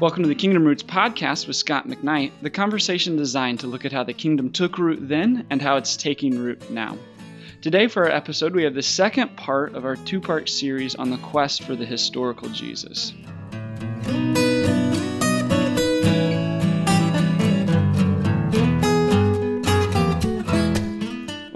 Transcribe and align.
Welcome 0.00 0.22
to 0.22 0.28
the 0.28 0.36
Kingdom 0.36 0.64
Roots 0.64 0.84
podcast 0.84 1.48
with 1.48 1.56
Scot 1.56 1.88
McKnight, 1.88 2.30
the 2.40 2.50
conversation 2.50 3.16
designed 3.16 3.58
to 3.60 3.66
look 3.66 3.84
at 3.84 3.90
how 3.90 4.04
the 4.04 4.12
kingdom 4.12 4.52
took 4.52 4.78
root 4.78 5.00
then 5.02 5.44
and 5.50 5.60
how 5.60 5.76
it's 5.76 5.96
taking 5.96 6.38
root 6.38 6.70
now. 6.70 6.96
Today, 7.62 7.88
for 7.88 8.04
our 8.04 8.10
episode, 8.10 8.54
we 8.54 8.62
have 8.62 8.74
the 8.74 8.82
second 8.82 9.36
part 9.36 9.74
of 9.74 9.84
our 9.84 9.96
two 9.96 10.20
part 10.20 10.48
series 10.48 10.94
on 10.94 11.10
the 11.10 11.16
quest 11.16 11.64
for 11.64 11.74
the 11.74 11.84
historical 11.84 12.48
Jesus. 12.50 13.12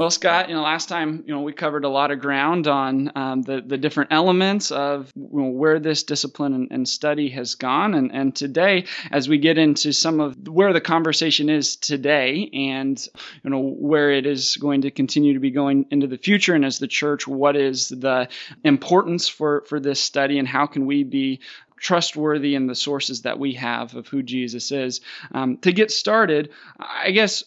Well, 0.03 0.11
Scot, 0.11 0.49
you 0.49 0.57
know, 0.57 0.63
last 0.63 0.89
time, 0.89 1.23
you 1.29 1.33
know, 1.33 1.43
we 1.43 1.53
covered 1.53 1.85
a 1.85 1.89
lot 1.89 2.11
of 2.11 2.19
ground 2.19 2.67
on 2.67 3.13
um, 3.15 3.43
the 3.43 3.63
the 3.65 3.79
different 3.79 4.11
elements 4.11 4.73
of 4.73 5.13
you 5.15 5.29
know, 5.31 5.51
where 5.51 5.79
this 5.79 6.03
discipline 6.03 6.55
and, 6.55 6.73
and, 6.73 6.89
study 6.89 7.29
has 7.29 7.55
gone, 7.55 7.95
and 7.95 8.11
and 8.11 8.35
today, 8.35 8.87
as 9.13 9.29
we 9.29 9.39
get 9.39 9.59
into 9.59 9.93
some 9.93 10.19
of 10.19 10.49
where 10.49 10.73
the 10.73 10.81
conversation 10.81 11.49
is 11.49 11.77
today, 11.77 12.51
and 12.53 13.09
you 13.45 13.51
know 13.51 13.61
where 13.61 14.11
it 14.11 14.27
is 14.27 14.57
going 14.57 14.81
to 14.81 14.91
continue 14.91 15.35
to 15.35 15.39
be 15.39 15.53
going 15.53 15.87
into 15.93 16.09
the 16.09 16.19
future, 16.19 16.57
and 16.57 16.65
as 16.65 16.81
the 16.81 16.89
church, 16.89 17.29
what 17.29 17.55
is 17.55 17.89
the 17.89 18.29
importance 18.65 19.29
for 19.29 19.63
for 19.69 19.79
this 19.79 20.01
study, 20.01 20.41
and 20.41 20.49
how 20.49 20.67
can 20.67 20.85
we 20.85 21.05
be 21.05 21.39
trustworthy 21.79 22.57
in 22.57 22.67
the 22.67 22.75
sources 22.75 23.23
that 23.23 23.39
we 23.39 23.55
have 23.55 23.95
of 23.97 24.07
who 24.07 24.23
Jesus 24.23 24.71
is. 24.71 25.01
Um, 25.33 25.59
to 25.59 25.73
get 25.73 25.91
started, 25.91 26.51
I 26.79 27.11
guess 27.11 27.43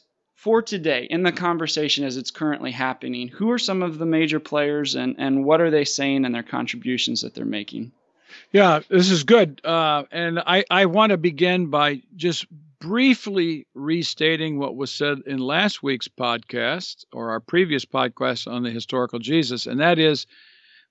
for 0.46 0.62
today 0.62 1.08
in 1.10 1.24
the 1.24 1.32
conversation 1.32 2.06
as 2.06 2.18
it's 2.18 2.30
currently 2.30 2.70
happening, 2.70 3.28
who 3.30 3.50
are 3.50 3.58
some 3.58 3.82
of 3.82 3.98
the 3.98 4.06
major 4.06 4.40
players 4.40 4.94
and, 4.94 5.16
and 5.18 5.44
what 5.44 5.60
are 5.60 5.72
they 5.72 5.84
saying 5.84 6.24
and 6.24 6.36
their 6.36 6.44
contributions 6.44 7.22
that 7.22 7.34
they're 7.34 7.44
making? 7.44 7.92
Yeah, 8.52 8.82
this 8.88 9.10
is 9.10 9.24
good. 9.24 9.60
Uh, 9.66 10.04
and 10.12 10.38
I, 10.38 10.64
I 10.70 10.86
want 10.86 11.10
to 11.10 11.18
begin 11.18 11.72
by 11.72 12.04
just 12.16 12.46
briefly 12.78 13.66
restating 13.74 14.60
what 14.60 14.76
was 14.76 14.92
said 14.92 15.24
in 15.26 15.40
last 15.40 15.82
week's 15.82 16.08
podcast 16.08 17.06
or 17.12 17.32
our 17.32 17.40
previous 17.40 17.84
podcast 17.84 18.46
on 18.46 18.62
the 18.62 18.70
historical 18.70 19.18
Jesus. 19.18 19.66
And 19.66 19.80
that 19.80 19.98
is 19.98 20.28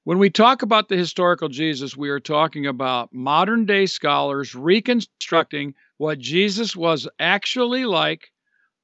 when 0.03 0.19
we 0.19 0.31
talk 0.31 0.63
about 0.63 0.89
the 0.89 0.97
historical 0.97 1.49
Jesus, 1.49 1.97
we 1.97 2.11
are 2.11 2.19
talking 2.19 2.67
about 2.67 3.15
modern 3.15 3.67
day 3.67 3.87
scholars 3.87 4.57
reconstructing 4.57 5.77
what 5.97 6.19
Jesus 6.19 6.75
was 6.75 7.07
actually 7.21 7.85
like 7.85 8.33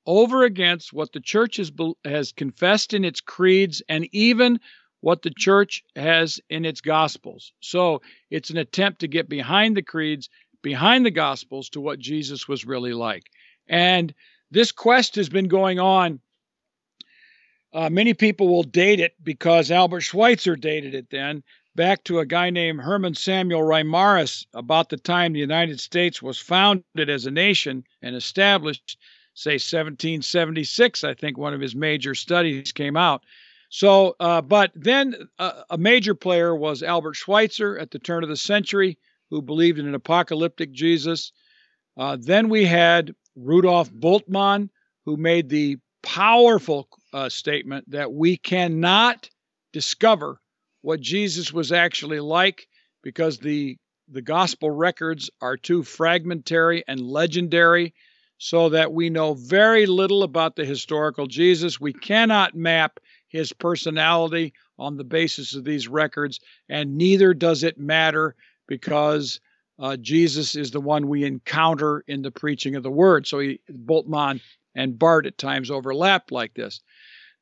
over 0.07 0.45
against 0.45 0.93
what 0.93 1.13
the 1.13 1.21
church 1.21 1.57
has, 1.57 1.71
has 2.05 2.33
confessed 2.33 2.95
in 2.95 3.05
its 3.05 3.21
creeds 3.21 3.83
and 3.89 4.09
even 4.13 4.59
what 5.01 5.23
the 5.23 5.33
church 5.37 5.83
has 5.97 6.41
in 6.51 6.65
its 6.65 6.81
gospels. 6.81 7.53
So 7.61 8.03
it's 8.31 8.51
an 8.51 8.59
attempt 8.59 9.01
to 9.01 9.09
get 9.09 9.29
behind 9.29 9.77
the 9.77 9.83
creeds, 9.83 10.29
behind 10.63 11.07
the 11.07 11.11
gospels 11.11 11.69
to 11.71 11.81
what 11.81 11.99
Jesus 11.99 12.47
was 12.47 12.67
really 12.67 12.93
like. 12.93 13.25
And 13.69 14.13
this 14.51 14.73
quest 14.73 15.15
has 15.17 15.29
been 15.29 15.49
going 15.49 15.79
on. 15.79 16.21
Uh, 17.73 17.89
many 17.89 18.15
people 18.15 18.49
will 18.49 18.65
date 18.65 19.01
it 19.01 19.15
because 19.23 19.71
Albert 19.71 20.01
Schweitzer 20.01 20.57
dated 20.57 20.95
it 20.95 21.09
then 21.11 21.43
back 21.77 22.03
to 22.05 22.19
a 22.19 22.27
guy 22.27 22.51
named 22.51 22.81
Hermann 22.81 23.15
Samuel 23.15 23.63
Reimarus 23.63 24.45
about 24.53 24.89
the 24.89 24.97
time 24.97 25.33
the 25.33 25.39
United 25.39 25.81
States 25.81 26.21
was 26.21 26.39
founded 26.39 27.09
as 27.09 27.27
a 27.27 27.31
nation 27.31 27.85
and 28.03 28.17
established 28.17 28.99
say 29.35 29.53
1776, 29.53 31.05
I 31.05 31.15
think 31.15 31.39
one 31.39 31.55
of 31.55 31.61
his 31.61 31.75
major 31.75 32.15
studies 32.15 32.73
came 32.73 32.97
out. 32.97 33.23
So, 33.71 34.17
uh, 34.19 34.43
but 34.43 34.73
then 34.75 35.15
uh, 35.39 35.63
a 35.71 35.79
major 35.79 36.15
player 36.15 36.55
was 36.55 36.83
Albert 36.83 37.15
Schweitzer 37.15 37.79
at 37.79 37.91
the 37.91 38.01
turn 38.01 38.25
of 38.25 38.29
the 38.29 38.37
century, 38.37 38.99
who 39.31 39.43
believed 39.43 39.79
in 39.79 39.87
an 39.87 39.95
apocalyptic 39.95 40.73
Jesus. 40.73 41.33
Uh, 41.97 42.17
then 42.21 42.49
we 42.49 42.65
had 42.65 43.15
Rudolf 43.37 43.91
Bultmann, 43.93 44.71
who 45.05 45.17
made 45.17 45.49
the 45.49 45.79
powerful 46.03 46.89
uh, 47.13 47.29
statement 47.29 47.91
that 47.91 48.13
we 48.13 48.37
cannot 48.37 49.29
discover 49.73 50.41
what 50.83 51.01
Jesus 51.01 51.53
was 51.53 51.73
actually 51.73 52.21
like 52.21 52.67
because 53.03 53.39
the 53.39 53.77
the 54.13 54.23
gospel 54.23 54.71
records 54.71 55.31
are 55.41 55.57
too 55.57 55.85
fragmentary 55.85 56.83
and 56.89 57.01
legendary 57.01 57.95
so 58.43 58.71
that 58.71 58.95
we 58.95 59.11
know 59.11 59.35
very 59.35 59.85
little 59.85 60.23
about 60.23 60.57
the 60.57 60.65
historical 60.65 61.27
Jesus. 61.27 61.79
We 61.79 61.93
cannot 61.93 62.55
map 62.55 62.99
his 63.29 63.53
personality 63.53 64.55
on 64.79 64.97
the 64.97 65.05
basis 65.05 65.55
of 65.55 65.65
these 65.65 65.89
records, 65.89 66.41
and 66.67 66.97
neither 66.97 67.35
does 67.35 67.63
it 67.63 67.79
matter 67.79 68.35
because 68.67 69.41
uh, 69.79 69.99
Jesus 69.99 70.57
is 70.57 70.71
the 70.71 70.81
one 70.81 71.07
we 71.07 71.25
encounter 71.25 72.03
in 72.09 72.23
the 72.23 72.31
preaching 72.31 72.77
of 72.77 72.83
the 72.83 72.91
word. 72.91 73.27
So 73.27 73.41
he, 73.41 73.61
Bultmann 73.71 74.41
and 74.75 74.99
Barth 74.99 75.27
at 75.27 75.37
times 75.37 75.71
overlapped 75.71 76.33
like 76.33 76.55
this. 76.55 76.81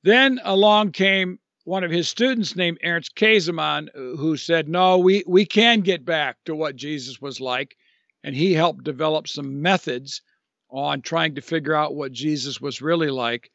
Then 0.02 0.40
along 0.42 0.90
came 0.90 1.38
one 1.62 1.84
of 1.84 1.92
his 1.92 2.08
students 2.08 2.56
named 2.56 2.78
Ernst 2.82 3.14
Käsemann, 3.14 3.88
uh, 3.94 4.16
who 4.16 4.36
said, 4.36 4.68
No, 4.68 4.98
we, 4.98 5.22
we 5.28 5.46
can 5.46 5.80
get 5.82 6.04
back 6.04 6.38
to 6.46 6.56
what 6.56 6.74
Jesus 6.74 7.20
was 7.20 7.40
like. 7.40 7.76
And 8.24 8.34
he 8.34 8.52
helped 8.52 8.82
develop 8.82 9.28
some 9.28 9.62
methods 9.62 10.22
on 10.70 11.02
trying 11.02 11.34
to 11.34 11.40
figure 11.40 11.74
out 11.74 11.94
what 11.94 12.12
Jesus 12.12 12.60
was 12.60 12.82
really 12.82 13.10
like. 13.10 13.50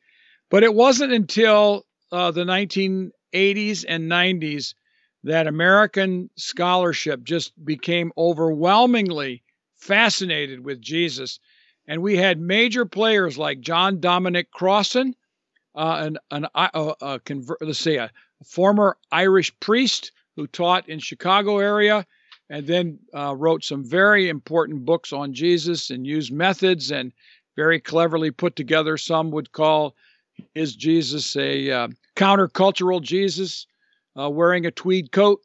But 0.49 0.63
it 0.63 0.73
wasn't 0.73 1.13
until 1.13 1.85
uh, 2.11 2.31
the 2.31 2.43
1980s 2.43 3.85
and 3.87 4.11
90s 4.11 4.73
that 5.23 5.47
American 5.47 6.29
scholarship 6.35 7.23
just 7.23 7.53
became 7.65 8.11
overwhelmingly 8.17 9.41
fascinated 9.75 10.65
with 10.65 10.81
Jesus. 10.81 11.39
And 11.87 12.01
we 12.01 12.17
had 12.17 12.39
major 12.39 12.85
players 12.85 13.37
like 13.37 13.61
John 13.61 13.99
Dominic 13.99 14.51
Crossan, 14.51 15.15
uh, 15.75 16.03
an, 16.05 16.17
an 16.31 16.47
uh, 16.55 16.93
uh, 17.01 17.19
conver- 17.19 17.55
let's 17.61 17.79
say 17.79 17.97
a 17.97 18.11
former 18.45 18.97
Irish 19.11 19.57
priest 19.59 20.11
who 20.35 20.47
taught 20.47 20.87
in 20.89 20.99
Chicago 20.99 21.59
area 21.59 22.05
and 22.49 22.67
then 22.67 22.99
uh, 23.13 23.35
wrote 23.35 23.63
some 23.63 23.83
very 23.83 24.29
important 24.29 24.85
books 24.85 25.13
on 25.13 25.33
Jesus 25.33 25.89
and 25.89 26.05
used 26.05 26.31
methods 26.31 26.91
and 26.91 27.11
very 27.55 27.79
cleverly 27.79 28.31
put 28.31 28.55
together. 28.55 28.97
Some 28.97 29.31
would 29.31 29.51
call 29.51 29.95
his 30.53 30.75
Jesus 30.75 31.35
a 31.35 31.71
uh, 31.71 31.87
countercultural 32.15 33.01
Jesus, 33.01 33.67
uh, 34.19 34.29
wearing 34.29 34.65
a 34.65 34.71
tweed 34.71 35.11
coat 35.11 35.41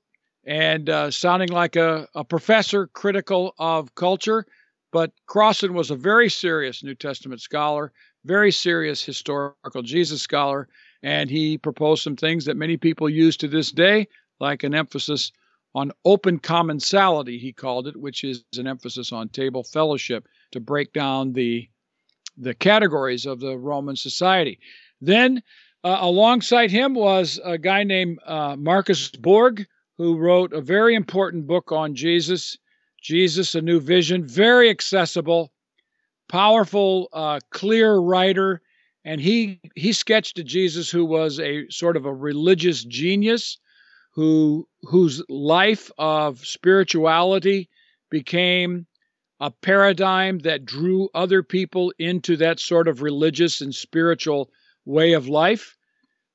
and 0.47 0.89
uh, 0.89 1.11
sounding 1.11 1.51
like 1.51 1.77
a, 1.77 2.09
a 2.15 2.25
professor 2.25 2.87
critical 2.87 3.55
of 3.59 3.95
culture. 3.95 4.47
But 4.93 5.13
Crossan 5.27 5.75
was 5.75 5.91
a 5.91 5.97
very 5.97 6.31
serious 6.31 6.83
New 6.83 6.95
Testament 6.95 7.43
scholar, 7.43 7.93
very 8.25 8.51
serious 8.51 9.03
historical 9.03 9.83
Jesus 9.83 10.23
scholar, 10.23 10.69
and 11.03 11.29
he 11.29 11.59
proposed 11.59 12.03
some 12.03 12.17
things 12.17 12.47
that 12.47 12.57
many 12.57 12.77
people 12.77 13.09
use 13.09 13.37
to 13.39 13.49
this 13.49 13.71
day, 13.71 14.09
like 14.41 14.63
an 14.63 14.75
emphasis 14.75 15.33
on 15.75 15.93
open 16.05 16.39
commensality, 16.39 17.39
he 17.39 17.53
called 17.53 17.87
it, 17.87 17.97
which 17.97 18.25
is 18.25 18.45
an 18.57 18.67
emphasis 18.67 19.13
on 19.13 19.29
table 19.29 19.63
fellowship 19.63 20.27
to 20.53 20.61
break 20.61 20.93
down 20.93 21.33
the 21.33 21.69
the 22.41 22.55
categories 22.55 23.27
of 23.27 23.41
the 23.41 23.59
Roman 23.59 23.97
society. 23.97 24.61
Then, 25.01 25.43
uh, 25.83 25.99
alongside 26.01 26.71
him 26.71 26.95
was 26.95 27.41
a 27.45 27.59
guy 27.59 27.83
named 27.83 28.21
uh, 28.25 28.55
Marcus 28.57 29.11
Borg, 29.11 29.67
who 29.97 30.17
wrote 30.17 30.53
a 30.53 30.61
very 30.61 30.95
important 30.95 31.47
book 31.47 31.73
on 31.73 31.95
Jesus, 31.95 32.57
Jesus: 33.03 33.55
A 33.55 33.61
New 33.61 33.81
Vision. 33.81 34.27
Very 34.27 34.71
accessible, 34.71 35.53
powerful, 36.29 37.09
uh, 37.13 37.41
clear 37.51 37.97
writer, 37.97 38.63
and 39.05 39.21
he 39.21 39.61
he 39.75 39.93
sketched 39.93 40.39
a 40.39 40.45
Jesus 40.45 40.91
who 40.91 41.05
was 41.05 41.39
a 41.41 41.69
sort 41.71 41.97
of 41.97 42.07
a 42.07 42.15
religious 42.15 42.85
genius 42.85 43.59
who 44.19 44.67
whose 44.83 45.23
life 45.29 45.93
of 45.97 46.45
spirituality 46.45 47.69
became 48.11 48.85
a 49.39 49.49
paradigm 49.49 50.41
that 50.41 50.65
drew 50.65 51.09
other 51.15 51.45
people 51.45 51.93
into 52.01 52.37
that 52.37 52.59
sort 52.59 52.89
of 52.89 53.01
religious 53.01 53.61
and 53.61 53.73
spiritual 53.73 54.51
way 54.85 55.13
of 55.13 55.29
life. 55.29 55.77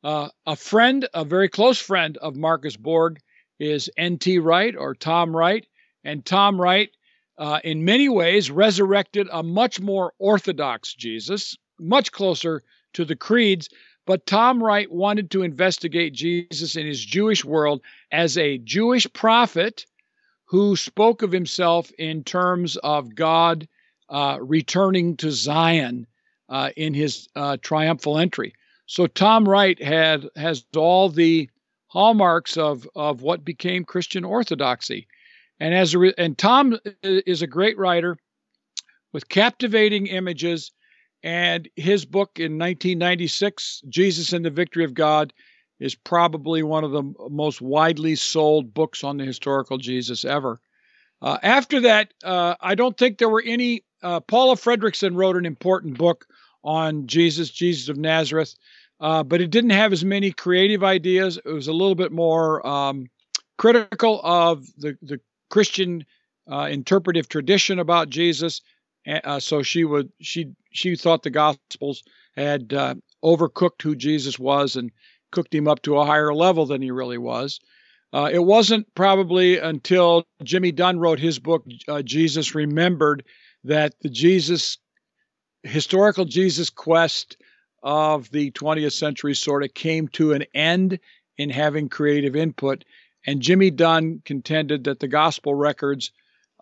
Uh, 0.02 0.30
a 0.46 0.56
friend, 0.56 1.10
a 1.14 1.26
very 1.26 1.50
close 1.50 1.78
friend 1.78 2.16
of 2.20 2.38
Marcus 2.38 2.78
Borg, 2.78 3.20
is 3.60 3.90
N.T. 3.98 4.40
Wright 4.40 4.78
or 4.78 4.96
Tom 4.96 5.36
Wright. 5.36 5.68
And 6.06 6.26
Tom 6.26 6.62
Wright, 6.62 6.90
uh, 7.38 7.60
in 7.66 7.84
many 7.84 8.08
ways, 8.08 8.50
resurrected 8.50 9.28
a 9.30 9.44
much 9.44 9.82
more 9.82 10.14
orthodox 10.20 10.94
Jesus, 10.94 11.58
much 11.82 12.14
closer 12.14 12.64
to 12.94 13.04
the 13.04 13.18
creeds 13.18 13.68
but 14.06 14.26
Tom 14.26 14.64
Wright 14.64 14.92
wanted 14.92 15.32
to 15.32 15.44
investigate 15.44 16.14
Jesus 16.14 16.76
in 16.76 16.86
his 16.86 17.04
Jewish 17.04 17.46
world 17.46 17.82
as 18.12 18.38
a 18.38 18.58
Jewish 18.60 19.12
prophet 19.14 19.86
who 20.46 20.76
spoke 20.76 21.22
of 21.22 21.32
himself 21.32 21.92
in 21.98 22.24
terms 22.24 22.78
of 22.78 23.16
God 23.16 23.68
uh, 24.10 24.38
returning 24.42 25.18
to 25.18 25.32
Zion 25.32 26.08
uh, 26.50 26.72
in 26.78 26.94
his 26.94 27.30
uh, 27.36 27.58
triumphal 27.62 28.18
entry. 28.20 28.54
So 28.86 29.08
Tom 29.08 29.48
Wright 29.48 29.82
had 29.82 30.28
has 30.36 30.66
all 30.76 31.10
the 31.10 31.50
hallmarks 31.88 32.58
of 32.58 32.88
of 32.96 33.22
what 33.22 33.46
became 33.46 33.86
Christian 33.86 34.26
orthodoxy, 34.26 35.08
and 35.60 35.74
as 35.74 35.94
a 35.94 36.00
re- 36.00 36.14
and 36.18 36.38
Tom 36.38 36.78
is 37.04 37.42
a 37.42 37.48
great 37.48 37.78
writer. 37.78 38.18
with 39.14 39.30
captivating 39.30 40.08
images. 40.08 40.72
And 41.24 41.70
his 41.76 42.04
book 42.04 42.32
in 42.38 42.60
1996, 42.60 43.84
Jesus 43.88 44.34
and 44.34 44.44
the 44.44 44.50
Victory 44.50 44.84
of 44.84 44.94
God, 44.94 45.34
is 45.80 45.96
probably 45.96 46.64
one 46.64 46.84
of 46.84 46.92
the 46.92 47.04
most 47.30 47.62
widely 47.62 48.16
sold 48.16 48.74
books 48.74 49.04
on 49.04 49.18
the 49.18 49.26
historical 49.26 49.78
Jesus 49.78 50.24
ever. 50.26 50.60
Uh, 51.22 51.38
after 51.42 51.80
that, 51.82 52.14
uh, 52.24 52.56
I 52.60 52.76
don't 52.76 52.98
think 52.98 53.18
there 53.18 53.30
were 53.30 53.44
any. 53.46 53.84
Uh, 54.02 54.20
Paula 54.20 54.56
Fredriksen 54.56 55.16
wrote 55.16 55.38
an 55.38 55.46
important 55.46 55.98
book 55.98 56.26
on 56.64 57.08
Jesus, 57.08 57.50
Jesus 57.50 57.88
of 57.88 57.98
Nazareth, 57.98 58.56
uh, 59.00 59.24
but 59.24 59.42
it 59.42 59.50
didn't 59.50 59.72
have 59.72 59.94
as 59.94 60.04
many 60.04 60.32
creative 60.32 60.84
ideas. 60.84 61.38
It 61.38 61.52
was 61.52 61.68
a 61.68 61.74
little 61.74 61.96
bit 61.96 62.12
more 62.12 62.66
um, 62.68 63.10
critical 63.58 64.20
of 64.24 64.66
the, 64.78 64.98
the 65.02 65.20
Christian 65.50 66.06
uh, 66.52 66.68
interpretive 66.70 67.30
tradition 67.30 67.80
about 67.80 68.10
Jesus. 68.10 68.62
Uh, 69.08 69.40
so 69.40 69.62
she 69.62 69.84
would 69.84 70.12
she 70.22 70.54
she 70.72 70.96
thought 70.96 71.24
the 71.24 71.30
Gospels 71.30 72.04
had 72.36 72.70
overcooked 73.24 73.82
who 73.82 73.96
Jesus 73.96 74.40
was 74.40 74.76
and 74.76 74.92
cooked 75.32 75.54
him 75.54 75.68
up 75.68 75.82
to 75.82 75.98
a 75.98 76.06
higher 76.06 76.34
level 76.34 76.66
than 76.66 76.82
he 76.82 76.92
really 76.92 77.18
was. 77.18 77.60
Uh, 78.14 78.30
it 78.32 78.44
wasn't 78.44 78.94
probably 78.94 79.58
until 79.58 80.24
Jimmy 80.44 80.72
Dunn 80.72 81.00
wrote 81.00 81.20
his 81.20 81.40
book, 81.40 81.66
uh, 81.88 82.04
Jesus 82.04 82.54
Remembered, 82.54 83.26
that 83.64 83.96
the 84.02 84.10
Jesus, 84.10 84.78
historical 85.64 86.24
Jesus 86.26 86.70
quest 86.70 87.38
of 87.82 88.30
the 88.30 88.52
20th 88.52 88.94
century 88.94 89.34
sort 89.34 89.64
of 89.64 89.74
came 89.74 90.08
to 90.10 90.34
an 90.34 90.46
end 90.54 91.00
in 91.38 91.50
having 91.50 91.90
creative 91.90 92.36
input. 92.36 92.86
And 93.26 93.42
Jimmy 93.42 93.72
Dunn 93.72 94.22
contended 94.24 94.84
that 94.84 95.00
the 95.00 95.08
gospel 95.08 95.56
records 95.56 96.12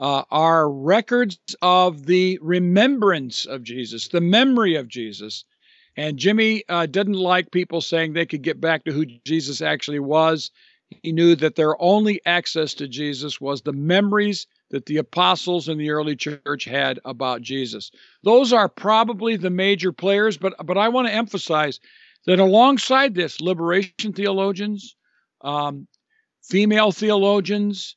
uh, 0.01 0.23
are 0.31 0.69
records 0.69 1.39
of 1.61 2.07
the 2.07 2.39
remembrance 2.41 3.45
of 3.45 3.61
Jesus, 3.61 4.07
the 4.07 4.19
memory 4.19 4.75
of 4.75 4.87
Jesus. 4.87 5.45
And 5.95 6.17
Jimmy 6.17 6.63
uh, 6.67 6.87
didn't 6.87 7.13
like 7.13 7.51
people 7.51 7.81
saying 7.81 8.13
they 8.13 8.25
could 8.25 8.41
get 8.41 8.59
back 8.59 8.83
to 8.85 8.91
who 8.91 9.05
Jesus 9.05 9.61
actually 9.61 9.99
was. 9.99 10.49
He 11.03 11.11
knew 11.11 11.35
that 11.35 11.55
their 11.55 11.79
only 11.81 12.19
access 12.25 12.73
to 12.75 12.87
Jesus 12.87 13.39
was 13.39 13.61
the 13.61 13.73
memories 13.73 14.47
that 14.71 14.87
the 14.87 14.97
apostles 14.97 15.69
in 15.69 15.77
the 15.77 15.91
early 15.91 16.15
church 16.15 16.65
had 16.65 16.99
about 17.05 17.41
Jesus. 17.41 17.91
Those 18.23 18.51
are 18.51 18.67
probably 18.67 19.37
the 19.37 19.49
major 19.49 19.91
players, 19.91 20.37
but 20.37 20.53
but 20.65 20.77
I 20.77 20.89
want 20.89 21.07
to 21.07 21.13
emphasize 21.13 21.79
that 22.25 22.39
alongside 22.39 23.13
this, 23.13 23.39
liberation 23.39 24.13
theologians, 24.13 24.95
um, 25.41 25.87
female 26.41 26.91
theologians 26.91 27.95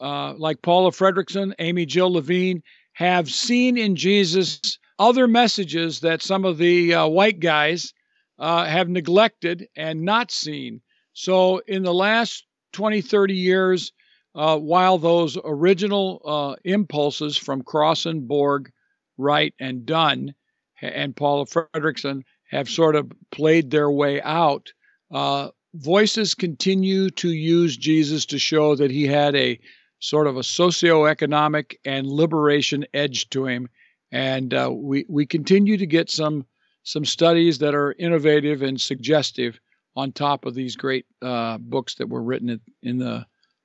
uh, 0.00 0.34
like 0.34 0.62
Paula 0.62 0.90
Fredriksen, 0.90 1.54
Amy 1.58 1.86
Jill 1.86 2.12
Levine 2.12 2.62
have 2.94 3.30
seen 3.30 3.76
in 3.76 3.96
Jesus 3.96 4.78
other 4.98 5.26
messages 5.26 6.00
that 6.00 6.22
some 6.22 6.44
of 6.44 6.58
the 6.58 6.94
uh, 6.94 7.06
white 7.06 7.40
guys 7.40 7.92
uh, 8.38 8.64
have 8.64 8.88
neglected 8.88 9.66
and 9.76 10.02
not 10.02 10.30
seen. 10.30 10.80
So, 11.12 11.58
in 11.66 11.82
the 11.82 11.94
last 11.94 12.44
20, 12.72 13.00
30 13.00 13.34
years, 13.34 13.92
uh, 14.34 14.58
while 14.58 14.98
those 14.98 15.38
original 15.44 16.20
uh, 16.24 16.56
impulses 16.64 17.36
from 17.36 17.62
Crossan, 17.62 18.26
Borg, 18.26 18.70
Wright, 19.16 19.54
and 19.60 19.86
Dunn, 19.86 20.34
and 20.82 21.14
Paula 21.14 21.46
Fredriksen 21.46 22.22
have 22.50 22.68
sort 22.68 22.96
of 22.96 23.12
played 23.30 23.70
their 23.70 23.90
way 23.90 24.20
out, 24.22 24.72
uh, 25.12 25.50
voices 25.74 26.34
continue 26.34 27.10
to 27.10 27.30
use 27.30 27.76
Jesus 27.76 28.26
to 28.26 28.38
show 28.38 28.74
that 28.76 28.90
he 28.90 29.06
had 29.06 29.34
a 29.34 29.58
sort 30.04 30.26
of 30.26 30.36
a 30.36 30.40
socioeconomic 30.40 31.76
and 31.86 32.06
liberation 32.06 32.84
edge 32.92 33.30
to 33.30 33.46
him. 33.46 33.70
And 34.12 34.52
uh, 34.52 34.70
we, 34.70 35.06
we 35.08 35.24
continue 35.24 35.78
to 35.78 35.86
get 35.86 36.10
some, 36.10 36.44
some 36.82 37.06
studies 37.06 37.58
that 37.58 37.74
are 37.74 37.94
innovative 37.98 38.60
and 38.60 38.78
suggestive 38.78 39.58
on 39.96 40.12
top 40.12 40.44
of 40.44 40.54
these 40.54 40.76
great 40.76 41.06
uh, 41.22 41.56
books 41.56 41.94
that 41.94 42.10
were 42.10 42.22
written 42.22 42.60
in 42.82 42.98
the 42.98 43.24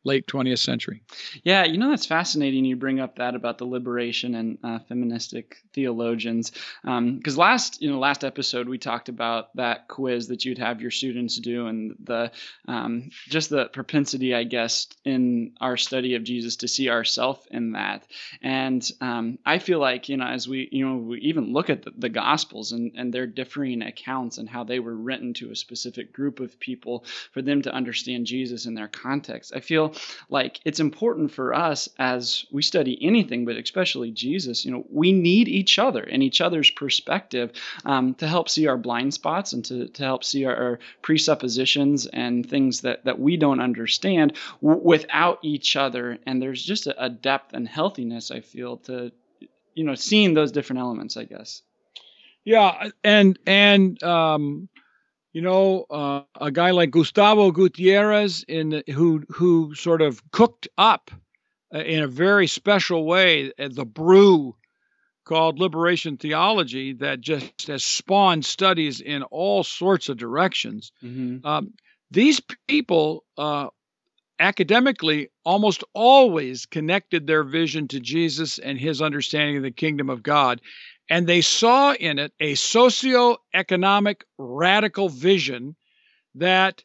late 0.09 0.25
20th 0.25 0.57
century. 0.57 1.03
Yeah, 1.43 1.65
you 1.65 1.77
know 1.77 1.91
that's 1.91 2.07
fascinating. 2.07 2.65
You 2.65 2.75
bring 2.75 2.99
up 2.99 3.17
that 3.17 3.35
about 3.35 3.59
the 3.59 3.65
liberation 3.65 4.33
and 4.33 4.57
uh, 4.63 4.79
feministic 4.87 5.57
theologians, 5.71 6.51
because 6.81 7.37
um, 7.37 7.39
last 7.39 7.79
you 7.79 7.91
know 7.91 7.99
last 7.99 8.23
episode 8.23 8.67
we 8.67 8.79
talked 8.79 9.07
about 9.07 9.55
that 9.55 9.87
quiz 9.87 10.29
that 10.29 10.45
you'd 10.45 10.57
have 10.57 10.81
your 10.81 10.89
students 10.89 11.37
do 11.37 11.67
and 11.67 11.95
the 12.03 12.31
um, 12.67 13.11
just 13.27 13.51
the 13.51 13.65
propensity, 13.65 14.33
I 14.33 14.45
guess, 14.45 14.87
in 15.05 15.53
our 15.61 15.77
study 15.77 16.15
of 16.15 16.23
Jesus 16.23 16.55
to 16.57 16.67
see 16.67 16.89
ourselves 16.89 17.47
in 17.51 17.73
that. 17.73 18.07
And 18.41 18.89
um, 19.01 19.37
I 19.45 19.59
feel 19.59 19.79
like 19.79 20.09
you 20.09 20.17
know 20.17 20.25
as 20.25 20.47
we 20.47 20.69
you 20.71 20.87
know 20.87 20.95
we 20.97 21.19
even 21.19 21.53
look 21.53 21.69
at 21.69 21.83
the, 21.83 21.91
the 21.95 22.09
Gospels 22.09 22.71
and 22.71 22.93
and 22.95 23.13
their 23.13 23.27
differing 23.27 23.83
accounts 23.83 24.39
and 24.39 24.49
how 24.49 24.63
they 24.63 24.79
were 24.79 24.95
written 24.95 25.35
to 25.35 25.51
a 25.51 25.55
specific 25.55 26.13
group 26.13 26.39
of 26.39 26.59
people 26.59 27.05
for 27.31 27.43
them 27.43 27.61
to 27.61 27.71
understand 27.71 28.25
Jesus 28.25 28.65
in 28.65 28.73
their 28.73 28.87
context. 28.87 29.53
I 29.55 29.59
feel 29.59 29.93
like 30.29 30.59
it's 30.65 30.79
important 30.79 31.31
for 31.31 31.53
us 31.53 31.89
as 31.97 32.45
we 32.51 32.61
study 32.61 32.97
anything, 33.01 33.45
but 33.45 33.57
especially 33.57 34.11
Jesus, 34.11 34.65
you 34.65 34.71
know, 34.71 34.85
we 34.89 35.11
need 35.11 35.47
each 35.47 35.79
other 35.79 36.01
and 36.03 36.21
each 36.23 36.41
other's 36.41 36.69
perspective 36.69 37.51
um, 37.85 38.13
to 38.15 38.27
help 38.27 38.49
see 38.49 38.67
our 38.67 38.77
blind 38.77 39.13
spots 39.13 39.53
and 39.53 39.65
to, 39.65 39.87
to 39.87 40.03
help 40.03 40.23
see 40.23 40.45
our, 40.45 40.55
our 40.55 40.79
presuppositions 41.01 42.05
and 42.05 42.49
things 42.49 42.81
that, 42.81 43.05
that 43.05 43.19
we 43.19 43.37
don't 43.37 43.61
understand 43.61 44.37
w- 44.61 44.81
without 44.83 45.39
each 45.43 45.75
other. 45.75 46.17
And 46.25 46.41
there's 46.41 46.63
just 46.63 46.87
a, 46.87 47.03
a 47.03 47.09
depth 47.09 47.53
and 47.53 47.67
healthiness, 47.67 48.31
I 48.31 48.41
feel, 48.41 48.77
to, 48.77 49.11
you 49.73 49.83
know, 49.83 49.95
seeing 49.95 50.33
those 50.33 50.51
different 50.51 50.81
elements, 50.81 51.17
I 51.17 51.23
guess. 51.23 51.61
Yeah, 52.45 52.89
and 53.03 53.37
and 53.45 54.01
um, 54.01 54.69
you 55.33 55.41
know, 55.41 55.85
uh, 55.89 56.21
a 56.39 56.51
guy 56.51 56.71
like 56.71 56.91
Gustavo 56.91 57.51
Gutierrez, 57.51 58.43
in 58.47 58.83
who 58.87 59.23
who 59.29 59.75
sort 59.75 60.01
of 60.01 60.21
cooked 60.31 60.67
up 60.77 61.11
uh, 61.73 61.79
in 61.79 62.03
a 62.03 62.07
very 62.07 62.47
special 62.47 63.05
way 63.05 63.51
uh, 63.59 63.69
the 63.71 63.85
brew 63.85 64.55
called 65.25 65.59
liberation 65.59 66.17
theology 66.17 66.93
that 66.93 67.21
just 67.21 67.67
has 67.67 67.83
spawned 67.83 68.43
studies 68.43 68.99
in 68.99 69.21
all 69.23 69.63
sorts 69.63 70.09
of 70.09 70.17
directions. 70.17 70.91
Mm-hmm. 71.03 71.45
Um, 71.45 71.73
these 72.09 72.41
people 72.67 73.23
uh, 73.37 73.67
academically 74.39 75.29
almost 75.43 75.83
always 75.93 76.65
connected 76.65 77.27
their 77.27 77.43
vision 77.43 77.87
to 77.89 77.99
Jesus 77.99 78.57
and 78.57 78.79
his 78.79 79.03
understanding 79.03 79.57
of 79.57 79.63
the 79.63 79.71
kingdom 79.71 80.09
of 80.09 80.23
God 80.23 80.61
and 81.09 81.25
they 81.25 81.41
saw 81.41 81.93
in 81.93 82.19
it 82.19 82.33
a 82.39 82.55
socio-economic 82.55 84.23
radical 84.37 85.09
vision 85.09 85.75
that 86.35 86.83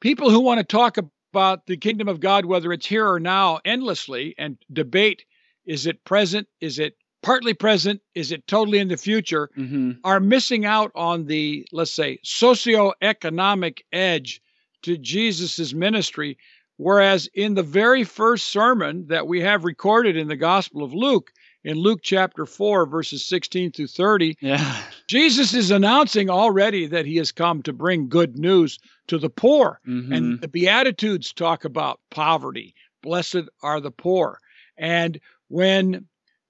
people 0.00 0.30
who 0.30 0.40
want 0.40 0.58
to 0.58 0.64
talk 0.64 0.98
about 1.32 1.66
the 1.66 1.76
kingdom 1.76 2.08
of 2.08 2.20
God, 2.20 2.44
whether 2.44 2.72
it's 2.72 2.86
here 2.86 3.08
or 3.08 3.18
now, 3.18 3.58
endlessly 3.64 4.34
and 4.38 4.58
debate 4.72 5.24
is 5.66 5.86
it 5.86 6.04
present, 6.04 6.46
is 6.60 6.78
it 6.78 6.96
partly 7.22 7.54
present, 7.54 8.02
is 8.14 8.30
it 8.30 8.46
totally 8.46 8.78
in 8.78 8.88
the 8.88 8.98
future, 8.98 9.48
mm-hmm. 9.56 9.92
are 10.04 10.20
missing 10.20 10.66
out 10.66 10.92
on 10.94 11.24
the, 11.24 11.66
let's 11.72 11.90
say, 11.90 12.18
socio-economic 12.22 13.82
edge 13.92 14.42
to 14.82 14.98
Jesus's 14.98 15.74
ministry. 15.74 16.36
Whereas 16.76 17.28
in 17.32 17.54
the 17.54 17.62
very 17.62 18.04
first 18.04 18.48
sermon 18.48 19.06
that 19.08 19.26
we 19.26 19.40
have 19.40 19.64
recorded 19.64 20.18
in 20.18 20.28
the 20.28 20.36
Gospel 20.36 20.84
of 20.84 20.92
Luke, 20.92 21.30
in 21.64 21.78
Luke 21.78 22.00
chapter 22.02 22.44
4, 22.46 22.86
verses 22.86 23.24
16 23.24 23.72
through 23.72 23.86
30, 23.86 24.36
yeah. 24.40 24.82
Jesus 25.08 25.54
is 25.54 25.70
announcing 25.70 26.28
already 26.28 26.86
that 26.86 27.06
he 27.06 27.16
has 27.16 27.32
come 27.32 27.62
to 27.62 27.72
bring 27.72 28.08
good 28.08 28.38
news 28.38 28.78
to 29.08 29.18
the 29.18 29.30
poor. 29.30 29.80
Mm-hmm. 29.88 30.12
And 30.12 30.40
the 30.40 30.48
Beatitudes 30.48 31.32
talk 31.32 31.64
about 31.64 32.00
poverty. 32.10 32.74
Blessed 33.02 33.48
are 33.62 33.80
the 33.80 33.90
poor. 33.90 34.38
And 34.76 35.18
when 35.48 36.06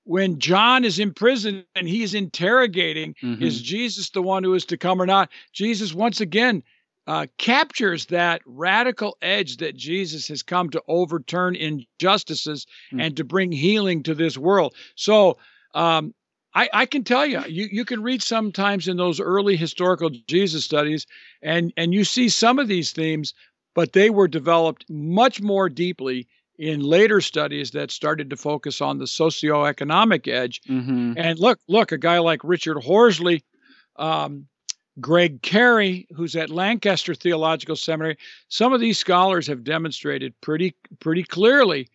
when 0.06 0.38
John 0.38 0.84
is 0.84 0.98
in 0.98 1.14
prison 1.14 1.64
and 1.74 1.88
he's 1.88 2.12
interrogating, 2.12 3.14
mm-hmm. 3.22 3.42
is 3.42 3.62
Jesus 3.62 4.10
the 4.10 4.20
one 4.20 4.44
who 4.44 4.52
is 4.52 4.66
to 4.66 4.76
come 4.76 5.00
or 5.00 5.06
not? 5.06 5.30
Jesus 5.54 5.94
once 5.94 6.20
again 6.20 6.62
uh, 7.06 7.26
captures 7.38 8.06
that 8.06 8.40
radical 8.46 9.16
edge 9.20 9.58
that 9.58 9.76
Jesus 9.76 10.28
has 10.28 10.42
come 10.42 10.70
to 10.70 10.82
overturn 10.88 11.54
injustices 11.54 12.66
mm. 12.92 13.04
and 13.04 13.16
to 13.16 13.24
bring 13.24 13.52
healing 13.52 14.02
to 14.04 14.14
this 14.14 14.38
world. 14.38 14.74
So 14.96 15.36
um, 15.74 16.14
I, 16.54 16.68
I, 16.72 16.86
can 16.86 17.04
tell 17.04 17.26
you, 17.26 17.42
you, 17.46 17.68
you 17.70 17.84
can 17.84 18.02
read 18.02 18.22
sometimes 18.22 18.88
in 18.88 18.96
those 18.96 19.20
early 19.20 19.56
historical 19.56 20.10
Jesus 20.28 20.64
studies, 20.64 21.06
and 21.42 21.72
and 21.76 21.92
you 21.92 22.04
see 22.04 22.28
some 22.28 22.58
of 22.58 22.68
these 22.68 22.92
themes, 22.92 23.34
but 23.74 23.92
they 23.92 24.08
were 24.08 24.28
developed 24.28 24.86
much 24.88 25.42
more 25.42 25.68
deeply 25.68 26.28
in 26.56 26.80
later 26.80 27.20
studies 27.20 27.72
that 27.72 27.90
started 27.90 28.30
to 28.30 28.36
focus 28.36 28.80
on 28.80 28.98
the 28.98 29.06
socioeconomic 29.06 30.32
edge. 30.32 30.62
Mm-hmm. 30.68 31.14
And 31.16 31.38
look, 31.38 31.58
look, 31.68 31.90
a 31.90 31.98
guy 31.98 32.18
like 32.20 32.44
Richard 32.44 32.78
Horsley. 32.78 33.42
Um, 33.96 34.46
Greg 35.00 35.42
Carey, 35.42 36.06
who's 36.14 36.36
at 36.36 36.50
Lancaster 36.50 37.14
Theological 37.14 37.74
Seminary, 37.74 38.16
some 38.48 38.72
of 38.72 38.80
these 38.80 38.98
scholars 38.98 39.46
have 39.46 39.64
demonstrated 39.64 40.40
pretty 40.40 40.74
pretty 41.00 41.24
clearly 41.24 41.88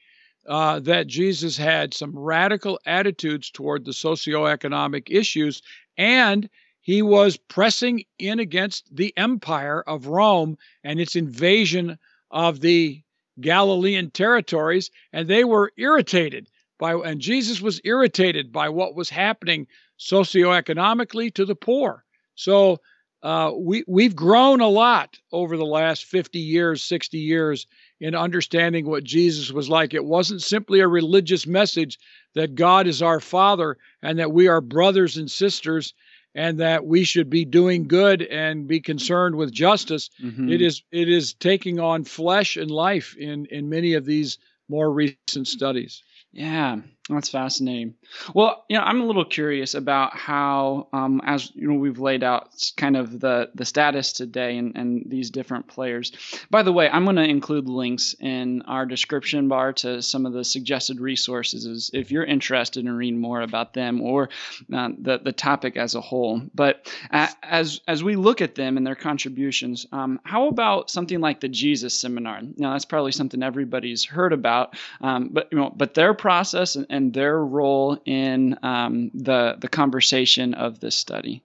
uh, 0.48 0.80
that 0.82 1.08
Jesus 1.08 1.56
had 1.56 1.94
some 1.94 2.18
radical 2.18 2.80
attitudes 2.86 3.50
toward 3.50 3.86
the 3.86 3.92
socioeconomic 3.92 5.10
issues, 5.10 5.62
and 5.98 6.50
he 6.82 7.02
was 7.02 7.38
pressing 7.38 8.04
in 8.18 8.40
against 8.40 8.94
the 8.94 9.14
empire 9.16 9.82
of 9.88 10.08
Rome 10.08 10.58
and 10.84 11.00
its 11.00 11.16
invasion 11.16 11.98
of 12.32 12.60
the 12.60 13.02
Galilean 13.40 14.12
territories, 14.12 14.92
and 15.14 15.28
they 15.28 15.44
were 15.44 15.72
irritated 15.78 16.50
by, 16.78 16.94
and 16.94 17.22
Jesus 17.22 17.62
was 17.62 17.80
irritated 17.84 18.52
by 18.52 18.68
what 18.70 18.96
was 18.96 19.10
happening 19.10 19.68
socioeconomically 20.00 21.34
to 21.36 21.46
the 21.46 21.56
poor. 21.56 22.04
So 22.36 22.80
uh, 23.22 23.52
we 23.56 23.84
we've 23.88 24.16
grown 24.16 24.62
a 24.62 24.68
lot 24.68 25.20
over 25.32 25.58
the 25.58 25.66
last 25.66 26.06
50 26.06 26.40
years, 26.40 26.84
60 26.84 27.18
years 27.18 27.68
in 28.00 28.16
understanding 28.16 28.88
what 28.88 29.04
Jesus 29.04 29.52
was 29.52 29.70
like. 29.70 29.94
It 29.94 30.06
wasn't 30.06 30.42
simply 30.42 30.80
a 30.80 30.88
religious 30.88 31.46
message 31.46 32.00
that 32.36 32.56
God 32.56 32.88
is 32.88 33.02
our 33.02 33.20
Father 33.20 33.78
and 34.02 34.20
that 34.20 34.32
we 34.32 34.48
are 34.48 34.62
brothers 34.62 35.18
and 35.18 35.30
sisters 35.30 35.94
and 36.34 36.60
that 36.60 36.86
we 36.86 37.04
should 37.04 37.30
be 37.30 37.44
doing 37.44 37.88
good 37.88 38.22
and 38.22 38.68
be 38.68 38.80
concerned 38.80 39.36
with 39.36 39.52
justice. 39.52 40.10
Mm-hmm. 40.24 40.50
It 40.50 40.62
is 40.62 40.84
it 40.92 41.10
is 41.10 41.34
taking 41.34 41.80
on 41.80 42.06
flesh 42.06 42.56
and 42.56 42.72
life 42.72 43.18
in 43.18 43.48
in 43.48 43.70
many 43.70 43.96
of 43.96 44.06
these 44.06 44.38
more 44.70 44.92
recent 44.92 45.48
studies. 45.48 46.04
Yeah, 46.32 46.78
that's 47.10 47.30
fascinating. 47.30 47.96
Well, 48.34 48.66
you 48.70 48.78
know, 48.78 48.84
I'm 48.84 49.02
a 49.02 49.06
little 49.06 49.26
curious 49.26 49.74
about 49.74 50.16
how, 50.16 50.88
um, 50.94 51.22
as 51.26 51.52
you 51.56 51.68
know, 51.68 51.80
we've 51.80 52.00
laid 52.00 52.24
out 52.24 52.50
kind 52.78 52.96
of 52.96 53.20
the 53.20 53.50
the 53.56 53.66
status 53.66 54.14
today 54.14 54.58
and, 54.58 54.76
and 54.78 55.04
these 55.08 55.32
different 55.32 55.68
players. 55.68 56.12
By 56.50 56.64
the 56.64 56.72
way, 56.72 56.90
I'm 56.90 57.06
going 57.06 57.16
to 57.16 57.24
include 57.24 57.68
links 57.68 58.16
in 58.20 58.62
our 58.64 58.86
description 58.86 59.48
bar 59.48 59.74
to 59.74 60.02
some 60.02 60.26
of 60.26 60.34
the 60.34 60.44
suggested 60.44 61.00
resources 61.00 61.90
if 61.94 62.12
you're 62.12 62.24
interested 62.24 62.86
in 62.86 62.92
reading 62.92 63.20
more 63.20 63.42
about 63.42 63.74
them 63.74 64.02
or 64.02 64.30
uh, 64.74 64.90
the 64.98 65.20
the 65.20 65.34
topic 65.34 65.78
as 65.78 65.96
a 65.96 66.02
whole. 66.02 66.42
But 66.54 66.92
as 67.12 67.82
as 67.88 68.04
we 68.04 68.16
look 68.16 68.42
at 68.42 68.56
them 68.56 68.78
and 68.78 68.86
their 68.86 68.96
contributions, 68.96 69.88
um, 69.92 70.20
how 70.24 70.48
about 70.48 70.90
something 70.90 71.20
like 71.22 71.40
the 71.40 71.50
Jesus 71.50 71.94
Seminar? 71.94 72.42
Now, 72.58 72.74
that's 72.74 72.86
probably 72.86 73.14
something 73.14 73.42
everybody's 73.42 74.06
heard 74.06 74.34
about, 74.34 74.76
um, 75.02 75.30
but 75.32 75.48
you 75.52 75.58
know, 75.58 75.74
but 75.76 75.94
their 75.94 76.14
process 76.14 76.76
and, 76.76 76.86
and 76.90 76.99
their 77.08 77.38
role 77.38 77.98
in 78.06 78.58
um, 78.64 79.12
the 79.14 79.56
the 79.60 79.68
conversation 79.68 80.54
of 80.54 80.80
this 80.80 80.96
study. 80.96 81.44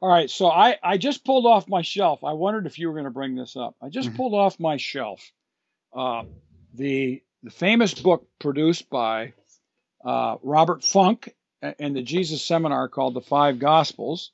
All 0.00 0.08
right, 0.08 0.30
so 0.30 0.50
I 0.50 0.76
I 0.82 0.98
just 0.98 1.24
pulled 1.24 1.46
off 1.46 1.68
my 1.68 1.82
shelf. 1.82 2.22
I 2.22 2.34
wondered 2.34 2.66
if 2.66 2.78
you 2.78 2.88
were 2.88 2.94
going 2.94 3.04
to 3.04 3.10
bring 3.10 3.34
this 3.34 3.56
up. 3.56 3.74
I 3.82 3.88
just 3.88 4.08
mm-hmm. 4.08 4.16
pulled 4.16 4.34
off 4.34 4.60
my 4.60 4.76
shelf 4.76 5.32
uh, 5.96 6.24
the 6.74 7.22
the 7.42 7.50
famous 7.50 7.94
book 7.94 8.28
produced 8.38 8.90
by 8.90 9.32
uh, 10.04 10.36
Robert 10.42 10.84
Funk 10.84 11.34
and 11.62 11.96
the 11.96 12.02
Jesus 12.02 12.42
Seminar 12.42 12.88
called 12.88 13.14
the 13.14 13.20
Five 13.20 13.58
Gospels, 13.58 14.30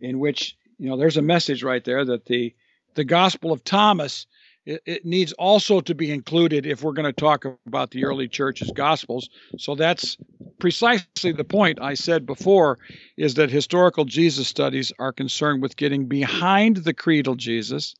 in 0.00 0.20
which 0.20 0.56
you 0.78 0.88
know 0.88 0.96
there's 0.96 1.16
a 1.16 1.22
message 1.22 1.62
right 1.62 1.84
there 1.84 2.04
that 2.04 2.26
the 2.26 2.54
the 2.94 3.04
Gospel 3.04 3.52
of 3.52 3.64
Thomas 3.64 4.26
it, 4.66 4.82
it 4.86 5.06
needs 5.06 5.32
also 5.32 5.80
to 5.80 5.94
be 5.94 6.10
included 6.10 6.66
if 6.66 6.82
we're 6.82 6.92
going 6.92 7.06
to 7.06 7.12
talk 7.12 7.44
about 7.66 7.90
the 7.90 8.04
early 8.04 8.28
church's 8.28 8.70
gospels. 8.72 9.28
So 9.58 9.74
that's 9.74 10.16
precisely 10.58 11.32
the 11.32 11.44
point 11.44 11.80
I 11.80 11.94
said 11.94 12.26
before 12.26 12.78
is 13.16 13.34
that 13.34 13.50
historical 13.50 14.04
Jesus 14.04 14.48
studies 14.48 14.92
are 14.98 15.12
concerned 15.12 15.62
with 15.62 15.76
getting 15.76 16.06
behind 16.06 16.78
the 16.78 16.94
creedal 16.94 17.34
Jesus 17.34 17.94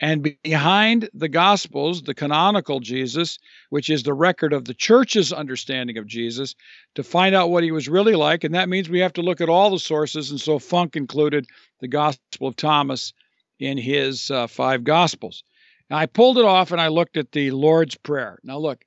and 0.00 0.34
behind 0.42 1.10
the 1.12 1.28
Gospels, 1.28 2.02
the 2.02 2.14
canonical 2.14 2.80
Jesus, 2.80 3.38
which 3.68 3.90
is 3.90 4.02
the 4.02 4.14
record 4.14 4.54
of 4.54 4.64
the 4.64 4.72
church's 4.72 5.30
understanding 5.30 5.98
of 5.98 6.06
Jesus, 6.06 6.54
to 6.94 7.02
find 7.02 7.34
out 7.34 7.50
what 7.50 7.62
he 7.62 7.70
was 7.70 7.88
really 7.88 8.14
like. 8.14 8.42
And 8.42 8.54
that 8.54 8.70
means 8.70 8.88
we 8.88 9.00
have 9.00 9.12
to 9.14 9.22
look 9.22 9.42
at 9.42 9.50
all 9.50 9.70
the 9.70 9.78
sources. 9.78 10.30
And 10.30 10.40
so 10.40 10.58
Funk 10.58 10.96
included 10.96 11.46
the 11.80 11.88
Gospel 11.88 12.48
of 12.48 12.56
Thomas 12.56 13.12
in 13.58 13.76
his 13.76 14.30
uh, 14.30 14.46
five 14.46 14.84
Gospels. 14.84 15.44
Now, 15.90 15.98
I 15.98 16.06
pulled 16.06 16.38
it 16.38 16.44
off 16.44 16.70
and 16.70 16.80
I 16.80 16.88
looked 16.88 17.16
at 17.16 17.32
the 17.32 17.50
Lord's 17.50 17.96
Prayer. 17.96 18.38
Now, 18.44 18.58
look, 18.58 18.84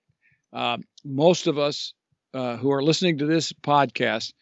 uh, 0.54 0.78
most 1.04 1.48
of 1.48 1.60
us 1.60 1.94
uh, 2.34 2.56
who 2.56 2.72
are 2.72 2.82
listening 2.82 3.18
to 3.18 3.26
this 3.26 3.52
podcast 3.52 4.34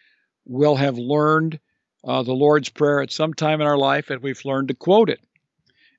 will 0.45 0.75
have 0.75 0.97
learned 0.97 1.59
uh, 2.03 2.23
the 2.23 2.33
Lord's 2.33 2.69
Prayer 2.69 3.01
at 3.01 3.11
some 3.11 3.33
time 3.33 3.61
in 3.61 3.67
our 3.67 3.77
life, 3.77 4.09
and 4.09 4.21
we've 4.21 4.45
learned 4.45 4.67
to 4.67 4.73
quote 4.75 5.09
it. 5.09 5.19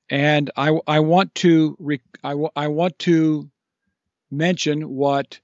And 0.09 0.51
I, 0.55 0.79
I 0.87 0.99
want 0.99 1.33
to 1.35 1.77
I, 2.23 2.35
I 2.55 2.67
want 2.67 2.99
to 2.99 3.49
mention 4.31 4.89
what 4.89 5.39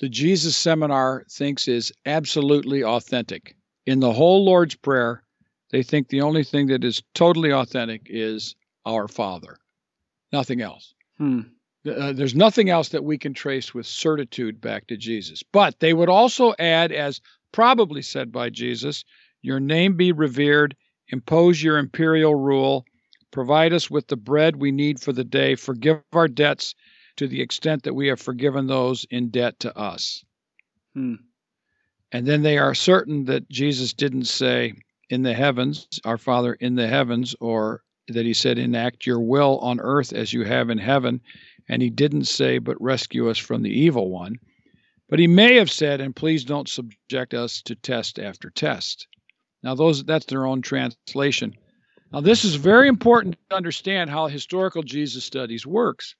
the 0.00 0.08
Jesus 0.08 0.56
Seminar 0.56 1.24
thinks 1.30 1.66
is 1.68 1.92
absolutely 2.06 2.84
authentic. 2.84 3.56
In 3.86 4.00
the 4.00 4.12
whole 4.12 4.44
Lord's 4.44 4.76
Prayer, 4.76 5.22
they 5.70 5.82
think 5.82 6.08
the 6.08 6.20
only 6.20 6.44
thing 6.44 6.68
that 6.68 6.84
is 6.84 7.02
totally 7.14 7.52
authentic 7.52 8.02
is 8.06 8.54
Our 8.86 9.08
Father. 9.08 9.58
Nothing 10.32 10.60
else. 10.60 10.94
Hmm. 11.18 11.40
Uh, 11.86 12.12
there's 12.12 12.34
nothing 12.34 12.68
else 12.68 12.90
that 12.90 13.04
we 13.04 13.16
can 13.16 13.32
trace 13.32 13.72
with 13.72 13.86
certitude 13.86 14.60
back 14.60 14.86
to 14.88 14.96
Jesus. 14.96 15.42
But 15.42 15.80
they 15.80 15.94
would 15.94 16.08
also 16.08 16.54
add, 16.58 16.92
as 16.92 17.20
probably 17.52 18.02
said 18.02 18.32
by 18.32 18.50
Jesus, 18.50 19.04
Your 19.42 19.60
name 19.60 19.96
be 19.96 20.12
revered, 20.12 20.76
impose 21.08 21.62
your 21.62 21.78
imperial 21.78 22.34
rule, 22.34 22.84
provide 23.30 23.72
us 23.72 23.90
with 23.90 24.08
the 24.08 24.16
bread 24.16 24.56
we 24.56 24.70
need 24.70 25.00
for 25.00 25.12
the 25.12 25.24
day, 25.24 25.54
forgive 25.54 26.02
our 26.12 26.28
debts 26.28 26.74
to 27.16 27.26
the 27.26 27.40
extent 27.40 27.82
that 27.84 27.94
we 27.94 28.08
have 28.08 28.20
forgiven 28.20 28.66
those 28.66 29.06
in 29.10 29.30
debt 29.30 29.58
to 29.60 29.76
us. 29.76 30.24
Hmm. 30.94 31.14
And 32.12 32.26
then 32.26 32.42
they 32.42 32.58
are 32.58 32.74
certain 32.74 33.24
that 33.26 33.48
Jesus 33.48 33.92
didn't 33.92 34.24
say, 34.24 34.74
In 35.10 35.22
the 35.22 35.34
heavens, 35.34 35.88
our 36.04 36.18
Father 36.18 36.54
in 36.54 36.74
the 36.74 36.88
heavens, 36.88 37.34
or 37.40 37.82
that 38.08 38.26
he 38.26 38.34
said, 38.34 38.58
Enact 38.58 39.06
your 39.06 39.20
will 39.20 39.58
on 39.58 39.80
earth 39.80 40.12
as 40.12 40.32
you 40.32 40.44
have 40.44 40.70
in 40.70 40.78
heaven. 40.78 41.20
And 41.68 41.82
he 41.82 41.90
didn't 41.90 42.24
say, 42.24 42.58
But 42.58 42.80
rescue 42.80 43.28
us 43.28 43.38
from 43.38 43.62
the 43.62 43.70
evil 43.70 44.10
one. 44.10 44.38
But 45.08 45.18
he 45.18 45.26
may 45.26 45.54
have 45.56 45.70
said, 45.70 46.00
And 46.00 46.14
please 46.14 46.44
don't 46.44 46.68
subject 46.68 47.34
us 47.34 47.62
to 47.62 47.74
test 47.74 48.18
after 48.18 48.50
test. 48.50 49.06
Now, 49.62 49.74
those 49.74 50.04
that's 50.04 50.26
their 50.26 50.46
own 50.46 50.62
translation. 50.62 51.54
Now, 52.12 52.20
this 52.20 52.44
is 52.44 52.54
very 52.54 52.88
important 52.88 53.36
to 53.50 53.56
understand 53.56 54.08
how 54.08 54.28
historical 54.28 54.82
Jesus 54.82 55.24
studies 55.24 55.66
works. 55.66 56.14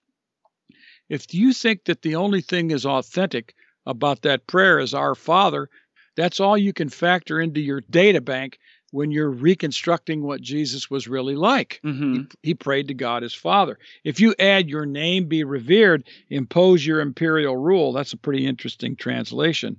If 1.08 1.32
you 1.32 1.52
think 1.54 1.84
that 1.84 2.02
the 2.02 2.16
only 2.16 2.42
thing 2.42 2.70
is 2.70 2.84
authentic 2.84 3.54
about 3.86 4.22
that 4.22 4.46
prayer 4.46 4.78
is 4.78 4.92
Our 4.92 5.14
Father, 5.14 5.70
that's 6.16 6.40
all 6.40 6.58
you 6.58 6.72
can 6.72 6.90
factor 6.90 7.40
into 7.40 7.60
your 7.60 7.80
data 7.80 8.20
bank 8.20 8.58
when 8.90 9.10
you're 9.10 9.30
reconstructing 9.30 10.22
what 10.22 10.40
Jesus 10.40 10.90
was 10.90 11.08
really 11.08 11.36
like. 11.36 11.80
Mm-hmm. 11.84 12.14
He, 12.14 12.26
he, 12.42 12.54
prayed 12.54 12.88
to 12.88 12.94
God 12.94 13.22
his 13.22 13.34
Father. 13.34 13.78
If 14.04 14.20
you 14.20 14.34
add 14.38 14.68
your 14.68 14.86
name 14.86 15.26
be 15.26 15.44
revered, 15.44 16.08
impose 16.30 16.86
your 16.86 17.00
imperial 17.00 17.56
rule, 17.56 17.92
that's 17.92 18.12
a 18.12 18.18
pretty 18.18 18.46
interesting 18.46 18.96
translation. 18.96 19.78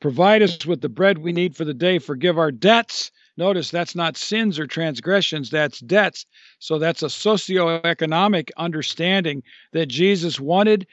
Provide 0.00 0.42
us 0.42 0.66
with 0.66 0.80
the 0.80 0.88
bread 0.88 1.18
we 1.18 1.32
need 1.32 1.54
for 1.54 1.64
the 1.64 1.74
day, 1.74 1.98
forgive 1.98 2.38
our 2.38 2.50
debts. 2.50 3.12
Notice 3.36 3.70
that's 3.70 3.94
not 3.94 4.16
sins 4.16 4.58
or 4.58 4.66
transgressions, 4.66 5.48
that's 5.48 5.78
debts. 5.80 6.26
So 6.58 6.78
that's 6.78 7.02
a 7.02 7.06
socioeconomic 7.06 8.50
understanding 8.56 9.42
that 9.72 9.86
Jesus 9.86 10.40
wanted 10.40 10.86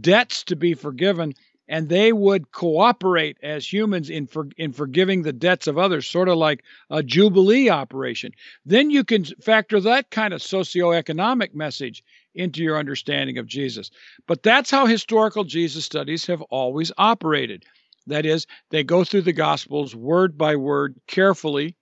debts 0.00 0.44
to 0.44 0.56
be 0.56 0.74
forgiven 0.74 1.34
and 1.68 1.88
they 1.88 2.12
would 2.12 2.52
cooperate 2.52 3.38
as 3.42 3.72
humans 3.72 4.10
in 4.10 4.26
for, 4.26 4.48
in 4.56 4.72
forgiving 4.72 5.22
the 5.22 5.32
debts 5.32 5.66
of 5.66 5.78
others, 5.78 6.06
sort 6.06 6.28
of 6.28 6.36
like 6.36 6.62
a 6.90 7.02
jubilee 7.02 7.70
operation. 7.70 8.32
Then 8.66 8.90
you 8.90 9.04
can 9.04 9.24
factor 9.24 9.80
that 9.80 10.10
kind 10.10 10.34
of 10.34 10.40
socioeconomic 10.40 11.54
message 11.54 12.04
into 12.34 12.62
your 12.62 12.78
understanding 12.78 13.38
of 13.38 13.46
Jesus. 13.46 13.90
But 14.26 14.42
that's 14.42 14.70
how 14.70 14.86
historical 14.86 15.44
Jesus 15.44 15.84
studies 15.84 16.26
have 16.26 16.42
always 16.42 16.92
operated. 16.98 17.64
That 18.06 18.26
is, 18.26 18.46
they 18.70 18.84
go 18.84 19.04
through 19.04 19.22
the 19.22 19.32
Gospels 19.32 19.94
word 19.94 20.36
by 20.36 20.56
word 20.56 20.96
carefully, 21.06 21.76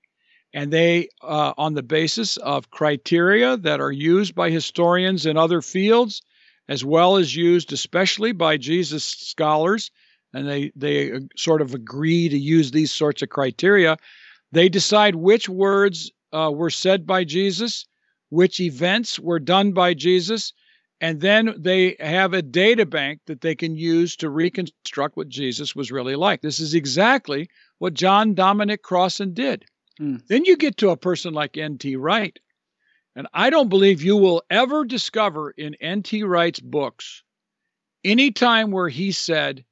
and 0.55 0.73
they, 0.73 1.09
uh, 1.23 1.55
on 1.57 1.75
the 1.75 1.83
basis 1.83 2.37
of 2.37 2.71
criteria 2.71 3.57
that 3.57 3.81
are 3.81 3.91
used 3.91 4.35
by 4.35 4.51
historians 4.51 5.27
in 5.27 5.37
other 5.37 5.63
fields, 5.63 6.23
as 6.73 6.83
well 6.83 7.17
as 7.17 7.37
used 7.37 7.71
especially 7.71 8.33
by 8.33 8.57
Jesus 8.57 9.05
scholars, 9.05 9.91
and 10.33 10.49
they, 10.49 10.73
they 10.75 11.13
uh, 11.13 11.21
sort 11.37 11.61
of 11.61 11.75
agree 11.75 12.31
to 12.31 12.39
use 12.39 12.71
these 12.71 12.91
sorts 12.91 13.21
of 13.21 13.29
criteria. 13.29 13.99
They 14.53 14.71
decide 14.71 15.15
which 15.15 15.51
words 15.51 16.11
uh, 16.33 16.51
were 16.51 16.71
said 16.71 17.07
by 17.07 17.25
Jesus, 17.25 17.85
which 18.31 18.59
events 18.59 19.19
were 19.19 19.39
done 19.39 19.73
by 19.73 19.93
Jesus, 19.93 20.55
and 20.99 21.21
then 21.21 21.55
they 21.59 21.95
have 22.01 22.33
a 22.33 22.41
data 22.41 22.87
bank 22.87 23.21
that 23.27 23.43
they 23.43 23.55
can 23.55 23.77
use 23.77 24.17
to 24.17 24.31
reconstruct 24.31 25.15
what 25.15 25.29
Jesus 25.29 25.77
was 25.77 25.93
really 25.93 26.17
like. 26.17 26.41
This 26.41 26.59
is 26.59 26.73
exactly 26.73 27.51
what 27.81 27.93
John 27.93 28.33
Dominic 28.33 28.81
Crossan 28.83 29.35
did. 29.35 29.67
Mm. 30.01 30.27
Then 30.27 30.47
you 30.47 30.57
get 30.57 30.79
to 30.79 30.89
a 30.89 30.97
person 30.97 31.35
like 31.35 31.59
N.T. 31.59 31.97
Wright, 31.97 32.39
and 33.15 33.27
I 33.33 33.51
don't 33.51 33.69
believe 33.69 34.03
you 34.03 34.17
will 34.17 34.43
ever 34.51 34.85
discover 34.85 35.51
in 35.51 35.75
N.T. 35.81 36.23
Wright's 36.23 36.61
books 36.61 37.23
any 38.05 38.31
time 38.31 38.71
where 38.71 38.89
he 38.89 39.13
said 39.13 39.65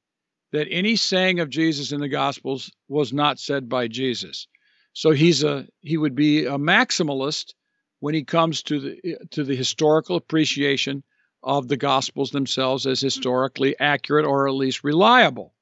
that 0.51 0.67
any 0.69 0.95
saying 0.95 1.39
of 1.39 1.49
Jesus 1.49 1.91
in 1.91 2.01
the 2.01 2.09
Gospels 2.09 2.71
was 2.87 3.13
not 3.13 3.39
said 3.39 3.69
by 3.69 3.87
Jesus. 3.87 4.47
So 4.93 5.11
he's 5.11 5.43
a 5.43 5.67
he 5.81 5.97
would 5.97 6.15
be 6.15 6.45
a 6.45 6.57
maximalist 6.57 7.53
when 7.99 8.13
he 8.13 8.23
comes 8.23 8.63
to 8.63 8.79
the 8.79 9.17
to 9.31 9.43
the 9.43 9.55
historical 9.55 10.17
appreciation 10.17 11.03
of 11.43 11.67
the 11.67 11.77
Gospels 11.77 12.31
themselves 12.31 12.85
as 12.85 12.99
historically 12.99 13.79
accurate 13.79 14.25
or 14.25 14.47
at 14.47 14.53
least 14.53 14.83
reliable. 14.83 15.53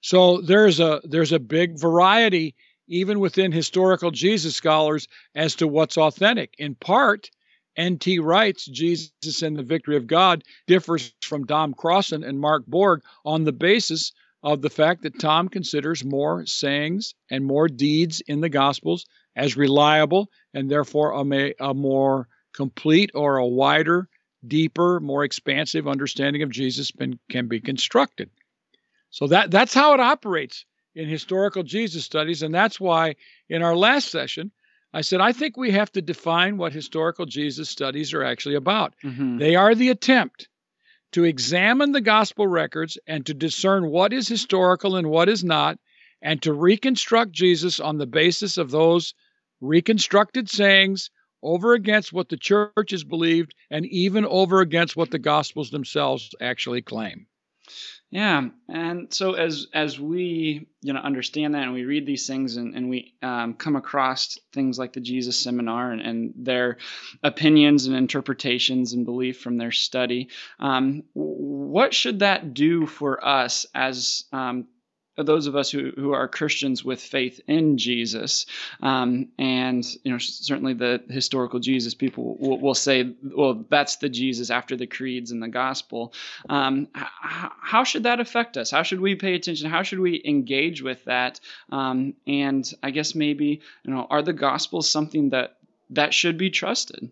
So 0.00 0.40
there's 0.40 0.80
a 0.80 1.00
there's 1.04 1.32
a 1.32 1.38
big 1.38 1.78
variety 1.78 2.54
even 2.86 3.20
within 3.20 3.52
historical 3.52 4.10
Jesus 4.10 4.54
scholars 4.54 5.08
as 5.34 5.54
to 5.56 5.68
what's 5.68 5.98
authentic. 5.98 6.54
In 6.58 6.74
part, 6.74 7.30
N.T. 7.76 8.18
Wright's 8.20 8.66
Jesus 8.66 9.42
and 9.42 9.56
the 9.56 9.62
Victory 9.62 9.96
of 9.96 10.06
God 10.06 10.44
differs 10.66 11.12
from 11.22 11.46
Dom 11.46 11.74
Crossan 11.74 12.22
and 12.22 12.38
Mark 12.38 12.64
Borg 12.66 13.02
on 13.24 13.44
the 13.44 13.52
basis 13.52 14.12
of 14.42 14.62
the 14.62 14.70
fact 14.70 15.02
that 15.02 15.18
Tom 15.18 15.48
considers 15.48 16.04
more 16.04 16.46
sayings 16.46 17.14
and 17.30 17.44
more 17.44 17.66
deeds 17.66 18.20
in 18.28 18.40
the 18.40 18.48
Gospels 18.48 19.06
as 19.34 19.56
reliable 19.56 20.30
and 20.52 20.70
therefore 20.70 21.12
a, 21.12 21.54
a 21.58 21.74
more 21.74 22.28
complete 22.52 23.10
or 23.14 23.38
a 23.38 23.46
wider, 23.46 24.08
deeper, 24.46 25.00
more 25.00 25.24
expansive 25.24 25.88
understanding 25.88 26.42
of 26.42 26.50
Jesus 26.50 26.90
can, 26.90 27.18
can 27.30 27.48
be 27.48 27.60
constructed. 27.60 28.30
So 29.10 29.26
that, 29.28 29.50
that's 29.50 29.74
how 29.74 29.94
it 29.94 30.00
operates 30.00 30.64
in 30.94 31.08
historical 31.08 31.62
Jesus 31.62 32.04
studies. 32.04 32.42
And 32.42 32.54
that's 32.54 32.80
why 32.80 33.16
in 33.48 33.62
our 33.62 33.76
last 33.76 34.10
session, 34.10 34.50
I 34.92 35.00
said, 35.00 35.20
I 35.20 35.32
think 35.32 35.56
we 35.56 35.72
have 35.72 35.90
to 35.92 36.02
define 36.02 36.56
what 36.56 36.72
historical 36.72 37.26
Jesus 37.26 37.68
studies 37.68 38.14
are 38.14 38.22
actually 38.22 38.54
about. 38.54 38.94
Mm-hmm. 39.04 39.38
They 39.38 39.56
are 39.56 39.74
the 39.74 39.90
attempt 39.90 40.48
to 41.12 41.24
examine 41.24 41.92
the 41.92 42.00
gospel 42.00 42.46
records 42.46 42.98
and 43.06 43.26
to 43.26 43.34
discern 43.34 43.88
what 43.88 44.12
is 44.12 44.28
historical 44.28 44.96
and 44.96 45.08
what 45.08 45.28
is 45.28 45.42
not, 45.42 45.78
and 46.22 46.40
to 46.42 46.52
reconstruct 46.52 47.32
Jesus 47.32 47.80
on 47.80 47.98
the 47.98 48.06
basis 48.06 48.56
of 48.56 48.70
those 48.70 49.14
reconstructed 49.60 50.48
sayings 50.48 51.10
over 51.42 51.74
against 51.74 52.12
what 52.12 52.28
the 52.28 52.36
church 52.36 52.90
has 52.90 53.04
believed 53.04 53.54
and 53.70 53.84
even 53.86 54.24
over 54.24 54.60
against 54.60 54.96
what 54.96 55.10
the 55.10 55.18
gospels 55.18 55.70
themselves 55.70 56.30
actually 56.40 56.82
claim. 56.82 57.26
Yeah, 58.10 58.48
and 58.68 59.12
so 59.12 59.32
as 59.32 59.66
as 59.74 59.98
we 59.98 60.68
you 60.82 60.92
know 60.92 61.00
understand 61.00 61.54
that 61.54 61.64
and 61.64 61.72
we 61.72 61.84
read 61.84 62.06
these 62.06 62.28
things 62.28 62.56
and, 62.56 62.74
and 62.76 62.88
we 62.88 63.14
um, 63.22 63.54
come 63.54 63.74
across 63.74 64.38
things 64.52 64.78
like 64.78 64.92
the 64.92 65.00
Jesus 65.00 65.36
Seminar 65.36 65.90
and, 65.90 66.00
and 66.00 66.34
their 66.36 66.76
opinions 67.24 67.86
and 67.86 67.96
interpretations 67.96 68.92
and 68.92 69.04
belief 69.04 69.40
from 69.40 69.56
their 69.56 69.72
study, 69.72 70.28
um, 70.60 71.02
what 71.14 71.92
should 71.92 72.20
that 72.20 72.54
do 72.54 72.86
for 72.86 73.24
us 73.26 73.66
as 73.74 74.26
um, 74.32 74.68
those 75.16 75.46
of 75.46 75.54
us 75.54 75.70
who, 75.70 75.92
who 75.96 76.12
are 76.12 76.26
Christians 76.26 76.84
with 76.84 77.00
faith 77.00 77.40
in 77.46 77.78
Jesus, 77.78 78.46
um, 78.82 79.28
and 79.38 79.84
you 80.02 80.10
know 80.10 80.18
certainly 80.18 80.74
the 80.74 81.02
historical 81.08 81.60
Jesus 81.60 81.94
people 81.94 82.36
will, 82.38 82.58
will, 82.58 82.74
say, 82.74 83.14
well, 83.22 83.64
that's 83.68 83.96
the 83.96 84.08
Jesus 84.08 84.50
after 84.50 84.76
the 84.76 84.86
creeds 84.86 85.30
and 85.30 85.42
the 85.42 85.48
gospel. 85.48 86.12
Um, 86.48 86.88
h- 86.96 87.04
how 87.22 87.84
should 87.84 88.02
that 88.04 88.20
affect 88.20 88.56
us? 88.56 88.70
How 88.70 88.82
should 88.82 89.00
we 89.00 89.14
pay 89.14 89.34
attention? 89.34 89.70
How 89.70 89.82
should 89.82 90.00
we 90.00 90.20
engage 90.24 90.82
with 90.82 91.04
that? 91.04 91.38
Um, 91.70 92.14
and 92.26 92.68
I 92.82 92.90
guess 92.90 93.14
maybe 93.14 93.60
you 93.84 93.94
know, 93.94 94.06
are 94.10 94.22
the 94.22 94.32
gospels 94.32 94.90
something 94.90 95.30
that 95.30 95.56
that 95.90 96.12
should 96.12 96.38
be 96.38 96.50
trusted? 96.50 97.10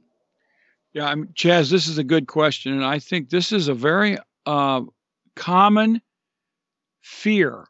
Yeah, 0.92 1.06
I'm, 1.06 1.28
Chaz, 1.28 1.71
this 1.71 1.88
is 1.88 1.99
a 1.99 2.04
good 2.04 2.26
question, 2.26 2.73
and 2.73 2.85
I 2.85 2.99
think 2.99 3.30
this 3.30 3.52
is 3.52 3.68
a 3.68 3.75
very 3.75 4.18
uh, 4.44 4.82
common 5.37 6.02
fear 7.00 7.66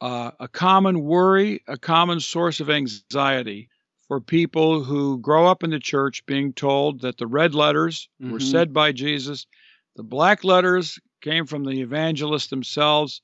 uh, 0.00 0.30
a 0.40 0.48
common 0.48 1.02
worry, 1.02 1.62
a 1.66 1.76
common 1.76 2.20
source 2.20 2.60
of 2.60 2.70
anxiety 2.70 3.68
for 4.08 4.20
people 4.20 4.82
who 4.82 5.18
grow 5.18 5.46
up 5.46 5.62
in 5.62 5.70
the 5.70 5.78
church 5.78 6.26
being 6.26 6.52
told 6.52 7.02
that 7.02 7.16
the 7.18 7.26
red 7.26 7.54
letters 7.54 8.08
mm-hmm. 8.20 8.32
were 8.32 8.40
said 8.40 8.72
by 8.72 8.92
Jesus, 8.92 9.46
the 9.94 10.02
black 10.02 10.42
letters 10.42 10.98
came 11.20 11.46
from 11.46 11.64
the 11.64 11.80
evangelists 11.80 12.48
themselves, 12.48 13.20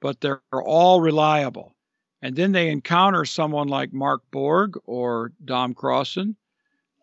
but 0.00 0.20
they're 0.20 0.40
all 0.52 1.00
reliable. 1.00 1.74
And 2.22 2.34
then 2.34 2.52
they 2.52 2.70
encounter 2.70 3.26
someone 3.26 3.68
like 3.68 3.92
Mark 3.92 4.22
Borg 4.30 4.78
or 4.86 5.32
Dom 5.44 5.74
Crossan, 5.74 6.36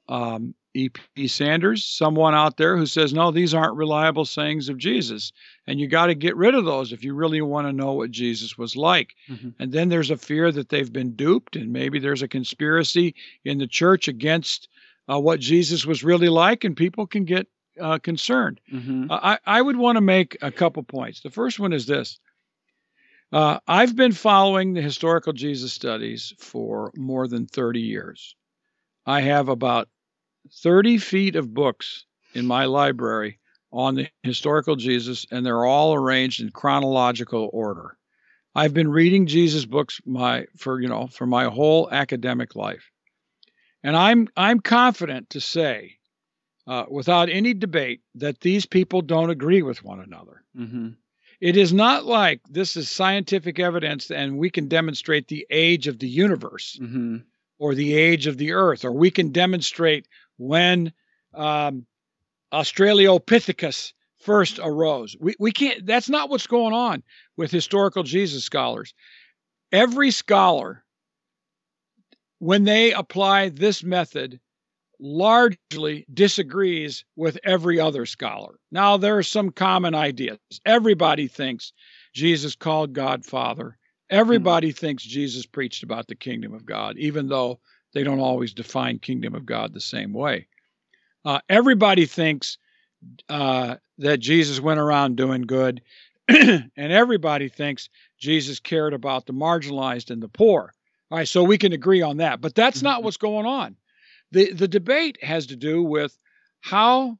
um, 0.10 0.56
E.P. 0.74 1.28
Sanders, 1.28 1.84
someone 1.84 2.34
out 2.34 2.58
there 2.58 2.78
who 2.78 2.86
says, 2.86 3.14
no, 3.14 3.32
these 3.32 3.54
aren't 3.54 3.76
reliable 3.76 4.26
sayings 4.26 4.70
of 4.70 4.78
Jesus. 4.78 5.32
And 5.68 5.80
you 5.80 5.88
got 5.88 6.08
to 6.08 6.16
get 6.16 6.36
rid 6.36 6.56
of 6.56 6.66
those 6.66 6.94
if 6.94 7.04
you 7.04 7.14
really 7.14 7.42
want 7.42 7.68
to 7.68 7.74
know 7.74 7.94
what 7.94 8.12
Jesus 8.12 8.58
was 8.58 8.76
like. 8.76 9.16
Mm-hmm. 9.30 9.50
And 9.60 9.72
then 9.72 9.90
there's 9.90 10.12
a 10.12 10.18
fear 10.18 10.52
that 10.52 10.70
they've 10.70 10.92
been 10.92 11.16
duped, 11.16 11.56
and 11.56 11.74
maybe 11.74 12.00
there's 12.00 12.22
a 12.22 12.28
conspiracy 12.28 13.16
in 13.44 13.58
the 13.58 13.68
church 13.68 14.08
against 14.08 14.70
uh, 15.12 15.20
what 15.20 15.40
Jesus 15.40 15.86
was 15.86 16.04
really 16.04 16.30
like, 16.30 16.64
and 16.64 16.76
people 16.76 17.06
can 17.06 17.26
get 17.26 17.48
uh, 17.80 18.00
concerned. 18.00 18.60
Mm-hmm. 18.72 19.12
Uh, 19.12 19.20
I, 19.22 19.40
I 19.46 19.62
would 19.62 19.78
want 19.78 19.98
to 19.98 20.02
make 20.02 20.38
a 20.42 20.52
couple 20.52 20.84
points. 20.84 21.22
The 21.22 21.30
first 21.30 21.60
one 21.60 21.74
is 21.74 21.86
this. 21.86 22.20
Uh, 23.32 23.60
I've 23.68 23.96
been 23.96 24.12
following 24.12 24.74
the 24.74 24.82
historical 24.82 25.32
Jesus 25.32 25.72
studies 25.72 26.34
for 26.38 26.92
more 26.98 27.28
than 27.28 27.46
30 27.46 27.80
years. 27.80 28.36
I 29.06 29.22
have 29.22 29.48
about 29.48 29.88
30 30.64 30.98
feet 30.98 31.36
of 31.36 31.54
books 31.54 32.06
in 32.34 32.46
my 32.46 32.66
library 32.66 33.40
on 33.72 33.96
the 33.96 34.08
historical 34.24 34.76
Jesus, 34.76 35.26
and 35.32 35.46
they're 35.46 35.66
all 35.66 35.94
arranged 35.94 36.42
in 36.42 36.50
chronological 36.52 37.50
order. 37.54 37.98
I've 38.54 38.74
been 38.74 38.92
reading 38.92 39.28
Jesus 39.28 39.66
books 39.66 40.02
my 40.06 40.46
for 40.58 40.82
you 40.82 40.90
know 40.90 41.08
for 41.08 41.26
my 41.26 41.46
whole 41.46 41.90
academic 41.90 42.56
life, 42.56 42.92
and 43.82 43.96
I'm 43.96 44.28
I'm 44.36 44.60
confident 44.60 45.30
to 45.32 45.40
say, 45.40 45.98
uh, 46.68 46.86
without 46.90 47.30
any 47.30 47.54
debate, 47.54 48.02
that 48.16 48.42
these 48.42 48.66
people 48.66 49.02
don't 49.02 49.30
agree 49.30 49.62
with 49.62 49.84
one 49.84 50.02
another. 50.02 50.44
Mm-hmm. 50.58 50.90
It 51.40 51.58
is 51.58 51.74
not 51.74 52.06
like 52.06 52.42
this 52.48 52.76
is 52.78 52.90
scientific 52.90 53.60
evidence 53.60 54.12
and 54.12 54.38
we 54.38 54.52
can 54.52 54.68
demonstrate 54.68 55.28
the 55.28 55.48
age 55.50 55.88
of 55.88 55.98
the 55.98 56.08
universe 56.08 56.78
mm-hmm. 56.80 57.18
or 57.58 57.74
the 57.74 57.96
age 57.96 58.28
of 58.28 58.38
the 58.38 58.52
earth, 58.52 58.86
or 58.86 58.92
we 58.92 59.10
can 59.10 59.32
demonstrate 59.32 60.08
when 60.38 60.94
um, 61.34 61.86
Australopithecus 62.54 63.94
first 64.20 64.60
arose. 64.62 65.16
We, 65.20 65.36
we 65.40 65.52
can't, 65.52 65.86
that's 65.86 66.10
not 66.10 66.30
what's 66.30 66.48
going 66.48 66.74
on 66.74 67.04
with 67.38 67.52
historical 67.52 68.04
Jesus 68.04 68.44
scholars. 68.44 68.94
Every 69.72 70.12
scholar, 70.12 70.84
when 72.40 72.64
they 72.64 72.92
apply 72.94 73.50
this 73.50 73.84
method, 73.84 74.40
largely 75.00 76.06
disagrees 76.14 77.04
with 77.16 77.40
every 77.44 77.80
other 77.80 78.06
scholar. 78.06 78.60
Now, 78.72 78.98
there 78.98 79.18
are 79.18 79.24
some 79.24 79.50
common 79.50 79.96
ideas. 79.96 80.38
Everybody 80.66 81.28
thinks 81.28 81.74
Jesus 82.14 82.56
called 82.56 82.94
God 82.94 83.26
Father. 83.26 83.78
Everybody 84.12 84.70
mm-hmm. 84.70 84.78
thinks 84.78 85.04
Jesus 85.04 85.46
preached 85.46 85.84
about 85.84 86.08
the 86.08 86.16
kingdom 86.16 86.54
of 86.54 86.66
God, 86.66 86.98
even 86.98 87.30
though 87.30 87.60
they 87.94 88.04
don't 88.04 88.20
always 88.20 88.54
define 88.54 89.00
kingdom 89.00 89.36
of 89.36 89.46
God 89.46 89.74
the 89.74 89.82
same 89.82 90.14
way. 90.14 90.48
Uh, 91.24 91.40
everybody 91.50 92.06
thinks 92.06 92.58
uh, 93.30 93.76
that 93.98 94.18
Jesus 94.20 94.60
went 94.60 94.80
around 94.80 95.18
doing 95.18 95.44
good, 95.44 95.82
and 96.28 96.72
everybody 96.78 97.50
thinks 97.50 97.90
Jesus 98.20 98.60
cared 98.60 98.94
about 98.94 99.26
the 99.26 99.34
marginalized 99.34 100.12
and 100.12 100.22
the 100.22 100.28
poor. 100.28 100.74
All 101.10 101.18
right, 101.18 101.28
so 101.28 101.44
we 101.44 101.58
can 101.58 101.74
agree 101.74 102.02
on 102.02 102.18
that, 102.18 102.40
but 102.42 102.56
that's 102.56 102.82
not 102.82 102.98
mm-hmm. 102.98 103.06
what's 103.06 103.18
going 103.18 103.46
on. 103.46 103.76
the 104.32 104.54
The 104.54 104.68
debate 104.68 105.22
has 105.22 105.48
to 105.48 105.56
do 105.56 105.84
with 105.84 106.18
how 106.62 107.18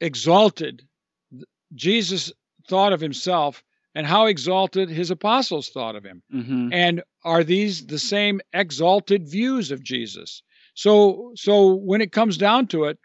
exalted 0.00 0.82
Jesus 1.74 2.32
thought 2.68 2.92
of 2.92 3.00
himself 3.00 3.62
and 3.94 4.06
how 4.06 4.26
exalted 4.26 4.88
his 4.88 5.10
apostles 5.10 5.68
thought 5.68 5.96
of 5.96 6.04
him. 6.04 6.22
Mm-hmm. 6.32 6.72
And 6.72 7.02
are 7.24 7.44
these 7.44 7.86
the 7.86 7.98
same 7.98 8.40
exalted 8.52 9.28
views 9.28 9.70
of 9.70 9.82
Jesus? 9.82 10.42
So, 10.74 11.32
so 11.36 11.74
when 11.74 12.00
it 12.00 12.12
comes 12.12 12.36
down 12.36 12.66
to 12.68 12.84
it, 12.84 12.98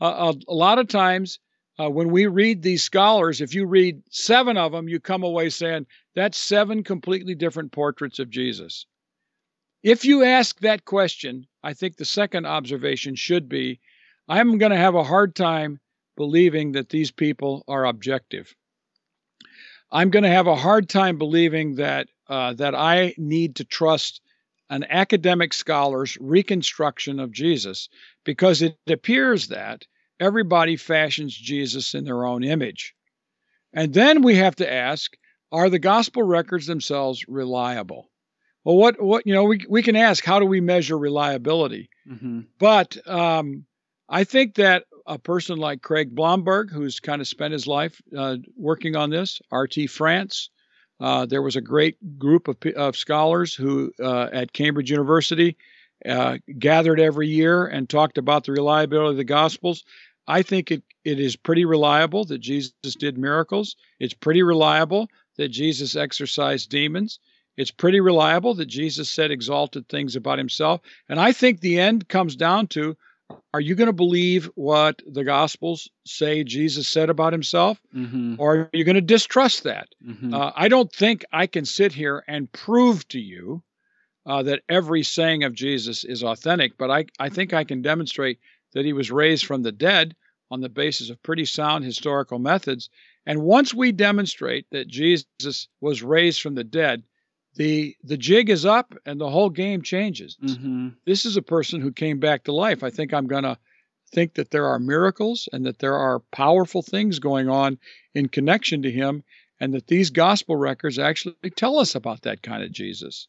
uh, 0.00 0.32
a, 0.48 0.52
a, 0.52 0.54
lot 0.54 0.78
of 0.78 0.88
times 0.88 1.38
uh, 1.78 1.90
when 1.90 2.10
we 2.10 2.26
read 2.26 2.62
these 2.62 2.82
scholars, 2.82 3.40
if 3.40 3.54
you 3.54 3.66
read 3.66 4.02
seven 4.10 4.56
of 4.56 4.72
them, 4.72 4.88
you 4.88 4.98
come 4.98 5.22
away 5.22 5.50
saying 5.50 5.86
that's 6.14 6.38
seven 6.38 6.82
completely 6.82 7.34
different 7.34 7.72
portraits 7.72 8.18
of 8.18 8.30
Jesus. 8.30 8.86
If 9.82 10.04
you 10.04 10.24
ask 10.24 10.60
that 10.60 10.84
question, 10.84 11.46
I 11.62 11.74
think 11.74 11.96
the 11.96 12.04
second 12.04 12.46
observation 12.46 13.14
should 13.14 13.48
be 13.48 13.80
I'm 14.28 14.58
going 14.58 14.70
to 14.70 14.78
have 14.78 14.94
a 14.94 15.04
hard 15.04 15.34
time 15.34 15.80
believing 16.16 16.72
that 16.72 16.90
these 16.90 17.10
people 17.10 17.64
are 17.66 17.84
objective. 17.84 18.54
I'm 19.90 20.10
going 20.10 20.22
to 20.22 20.28
have 20.28 20.46
a 20.46 20.54
hard 20.54 20.88
time 20.88 21.18
believing 21.18 21.76
that 21.76 22.08
uh, 22.30 22.54
that 22.54 22.74
I 22.74 23.14
need 23.18 23.56
to 23.56 23.64
trust 23.64 24.22
an 24.70 24.86
academic 24.88 25.52
scholar's 25.52 26.16
reconstruction 26.20 27.18
of 27.18 27.32
Jesus 27.32 27.88
because 28.24 28.62
it 28.62 28.78
appears 28.88 29.48
that 29.48 29.84
everybody 30.20 30.76
fashions 30.76 31.34
Jesus 31.34 31.94
in 31.94 32.04
their 32.04 32.24
own 32.24 32.44
image. 32.44 32.94
And 33.72 33.92
then 33.92 34.22
we 34.22 34.36
have 34.36 34.56
to 34.56 34.72
ask 34.72 35.12
are 35.52 35.68
the 35.68 35.80
gospel 35.80 36.22
records 36.22 36.66
themselves 36.66 37.24
reliable? 37.26 38.08
Well, 38.62 38.76
what, 38.76 39.02
what, 39.02 39.26
you 39.26 39.34
know, 39.34 39.44
we, 39.44 39.64
we 39.68 39.82
can 39.82 39.96
ask, 39.96 40.24
how 40.24 40.38
do 40.38 40.46
we 40.46 40.60
measure 40.60 40.96
reliability? 40.96 41.90
Mm-hmm. 42.08 42.42
But 42.60 42.96
um, 43.08 43.64
I 44.08 44.22
think 44.22 44.54
that 44.56 44.84
a 45.06 45.18
person 45.18 45.58
like 45.58 45.82
Craig 45.82 46.14
Blomberg, 46.14 46.70
who's 46.70 47.00
kind 47.00 47.20
of 47.20 47.26
spent 47.26 47.52
his 47.52 47.66
life 47.66 48.00
uh, 48.16 48.36
working 48.56 48.94
on 48.94 49.10
this, 49.10 49.40
R.T. 49.50 49.88
France, 49.88 50.50
uh, 51.00 51.26
there 51.26 51.42
was 51.42 51.56
a 51.56 51.60
great 51.60 52.18
group 52.18 52.48
of, 52.48 52.56
of 52.76 52.96
scholars 52.96 53.54
who 53.54 53.92
uh, 54.02 54.28
at 54.32 54.52
Cambridge 54.52 54.90
University 54.90 55.56
uh, 56.06 56.38
gathered 56.58 57.00
every 57.00 57.28
year 57.28 57.66
and 57.66 57.88
talked 57.88 58.18
about 58.18 58.44
the 58.44 58.52
reliability 58.52 59.12
of 59.12 59.16
the 59.16 59.24
Gospels. 59.24 59.84
I 60.26 60.42
think 60.42 60.70
it, 60.70 60.82
it 61.04 61.18
is 61.18 61.36
pretty 61.36 61.64
reliable 61.64 62.24
that 62.26 62.38
Jesus 62.38 62.72
did 62.98 63.18
miracles. 63.18 63.76
It's 63.98 64.14
pretty 64.14 64.42
reliable 64.42 65.08
that 65.36 65.48
Jesus 65.48 65.96
exorcised 65.96 66.70
demons. 66.70 67.18
It's 67.56 67.70
pretty 67.70 68.00
reliable 68.00 68.54
that 68.54 68.66
Jesus 68.66 69.10
said 69.10 69.30
exalted 69.30 69.88
things 69.88 70.16
about 70.16 70.38
himself. 70.38 70.80
And 71.08 71.18
I 71.18 71.32
think 71.32 71.60
the 71.60 71.78
end 71.78 72.08
comes 72.08 72.36
down 72.36 72.68
to 72.68 72.96
are 73.52 73.60
you 73.60 73.74
going 73.74 73.86
to 73.86 73.92
believe 73.92 74.50
what 74.54 75.02
the 75.06 75.24
Gospels 75.24 75.88
say 76.06 76.44
Jesus 76.44 76.86
said 76.86 77.10
about 77.10 77.32
himself? 77.32 77.80
Mm-hmm. 77.94 78.36
Or 78.38 78.56
are 78.56 78.70
you 78.72 78.84
going 78.84 78.94
to 78.94 79.00
distrust 79.00 79.64
that? 79.64 79.88
Mm-hmm. 80.06 80.34
Uh, 80.34 80.52
I 80.54 80.68
don't 80.68 80.92
think 80.92 81.24
I 81.32 81.46
can 81.46 81.64
sit 81.64 81.92
here 81.92 82.22
and 82.28 82.50
prove 82.52 83.06
to 83.08 83.20
you 83.20 83.62
uh, 84.26 84.42
that 84.44 84.62
every 84.68 85.02
saying 85.02 85.44
of 85.44 85.54
Jesus 85.54 86.04
is 86.04 86.22
authentic, 86.22 86.76
but 86.78 86.90
I, 86.90 87.06
I 87.18 87.28
think 87.28 87.52
I 87.52 87.64
can 87.64 87.82
demonstrate 87.82 88.38
that 88.74 88.84
he 88.84 88.92
was 88.92 89.10
raised 89.10 89.44
from 89.44 89.62
the 89.62 89.72
dead 89.72 90.14
on 90.50 90.60
the 90.60 90.68
basis 90.68 91.10
of 91.10 91.22
pretty 91.22 91.44
sound 91.44 91.84
historical 91.84 92.38
methods. 92.38 92.90
And 93.26 93.42
once 93.42 93.74
we 93.74 93.92
demonstrate 93.92 94.66
that 94.70 94.88
Jesus 94.88 95.68
was 95.80 96.02
raised 96.02 96.40
from 96.40 96.54
the 96.54 96.64
dead, 96.64 97.02
the 97.56 97.96
the 98.04 98.16
jig 98.16 98.50
is 98.50 98.64
up 98.64 98.94
and 99.04 99.20
the 99.20 99.30
whole 99.30 99.50
game 99.50 99.82
changes. 99.82 100.36
Mm-hmm. 100.42 100.88
This 101.04 101.24
is 101.24 101.36
a 101.36 101.42
person 101.42 101.80
who 101.80 101.92
came 101.92 102.20
back 102.20 102.44
to 102.44 102.52
life. 102.52 102.82
I 102.82 102.90
think 102.90 103.12
I'm 103.12 103.26
going 103.26 103.42
to 103.42 103.58
think 104.12 104.34
that 104.34 104.50
there 104.50 104.66
are 104.66 104.78
miracles 104.78 105.48
and 105.52 105.66
that 105.66 105.78
there 105.78 105.96
are 105.96 106.20
powerful 106.32 106.82
things 106.82 107.18
going 107.18 107.48
on 107.48 107.78
in 108.14 108.28
connection 108.28 108.82
to 108.82 108.90
him 108.90 109.22
and 109.60 109.74
that 109.74 109.86
these 109.86 110.10
gospel 110.10 110.56
records 110.56 110.98
actually 110.98 111.34
tell 111.54 111.78
us 111.78 111.94
about 111.94 112.22
that 112.22 112.42
kind 112.42 112.62
of 112.62 112.72
Jesus. 112.72 113.28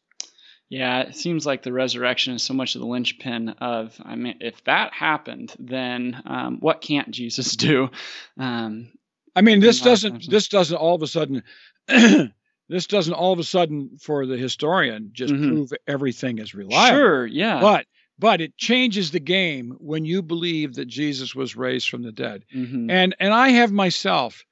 Yeah, 0.68 1.02
it 1.02 1.16
seems 1.16 1.44
like 1.44 1.62
the 1.62 1.72
resurrection 1.72 2.32
is 2.32 2.42
so 2.42 2.54
much 2.54 2.74
of 2.74 2.80
the 2.80 2.86
linchpin 2.86 3.50
of, 3.60 3.94
I 4.02 4.16
mean, 4.16 4.36
if 4.40 4.64
that 4.64 4.94
happened, 4.94 5.54
then 5.58 6.22
um, 6.24 6.58
what 6.60 6.80
can't 6.80 7.10
Jesus 7.10 7.56
do? 7.56 7.90
Um, 8.38 8.90
I 9.36 9.42
mean, 9.42 9.60
this 9.60 9.80
a 9.80 9.84
lot 9.84 9.86
of 9.86 9.90
doesn't 9.90 10.30
this 10.30 10.48
doesn't 10.48 10.76
all 10.76 10.94
of 10.94 11.02
a 11.02 11.06
sudden 11.06 11.42
this 12.72 12.86
doesn't 12.86 13.14
all 13.14 13.32
of 13.32 13.38
a 13.38 13.44
sudden 13.44 13.98
for 14.00 14.26
the 14.26 14.36
historian 14.36 15.10
just 15.12 15.32
Mhm. 15.34 15.48
prove 15.48 15.72
everything 15.86 16.38
is 16.38 16.54
reliable. 16.54 16.96
sure, 16.96 17.26
yeah. 17.26 17.60
But 17.60 17.86
but 18.18 18.40
it 18.40 18.56
changes 18.56 19.10
the 19.10 19.20
game 19.20 19.72
when 19.78 20.04
you 20.04 20.22
believe 20.22 20.74
that 20.74 20.86
Jesus 20.86 21.34
was 21.34 21.56
raised 21.56 21.88
from 21.88 22.02
the 22.02 22.12
dead. 22.12 22.44
Mhm. 22.54 22.90
And 22.90 23.14
and 23.20 23.32
I 23.34 23.48
have 23.50 23.72
myself 23.72 24.44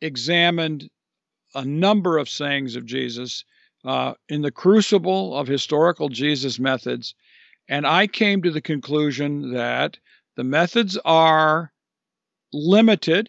examined 0.00 0.88
a 1.54 1.64
number 1.64 2.18
of 2.18 2.28
sayings 2.28 2.76
of 2.76 2.84
Jesus 2.86 3.44
uh, 3.84 4.14
in 4.28 4.42
the 4.42 4.50
crucible 4.50 5.36
of 5.36 5.46
historical 5.46 6.08
Jesus 6.08 6.58
methods, 6.58 7.14
and 7.68 7.86
I 7.86 8.06
came 8.06 8.42
to 8.42 8.50
the 8.50 8.60
conclusion 8.60 9.52
that 9.52 9.98
the 10.36 10.44
methods 10.44 10.96
are 11.04 11.72
limited 12.52 13.28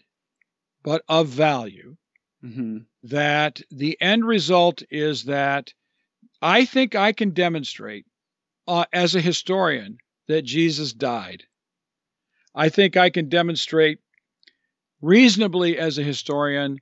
but 0.83 1.01
of 1.07 1.27
value. 1.27 1.95
Mhm. 2.43 2.85
That 3.09 3.61
the 3.71 3.97
end 4.01 4.25
result 4.25 4.83
is 4.89 5.23
that 5.25 5.73
I 6.41 6.65
think 6.65 6.93
I 6.93 7.13
can 7.13 7.31
demonstrate 7.31 8.05
uh, 8.67 8.85
as 8.91 9.15
a 9.15 9.21
historian 9.21 9.99
that 10.27 10.41
Jesus 10.43 10.91
died. 10.91 11.43
I 12.53 12.69
think 12.69 12.97
I 12.97 13.09
can 13.09 13.29
demonstrate 13.29 13.99
reasonably 15.01 15.77
as 15.77 15.97
a 15.97 16.03
historian 16.03 16.79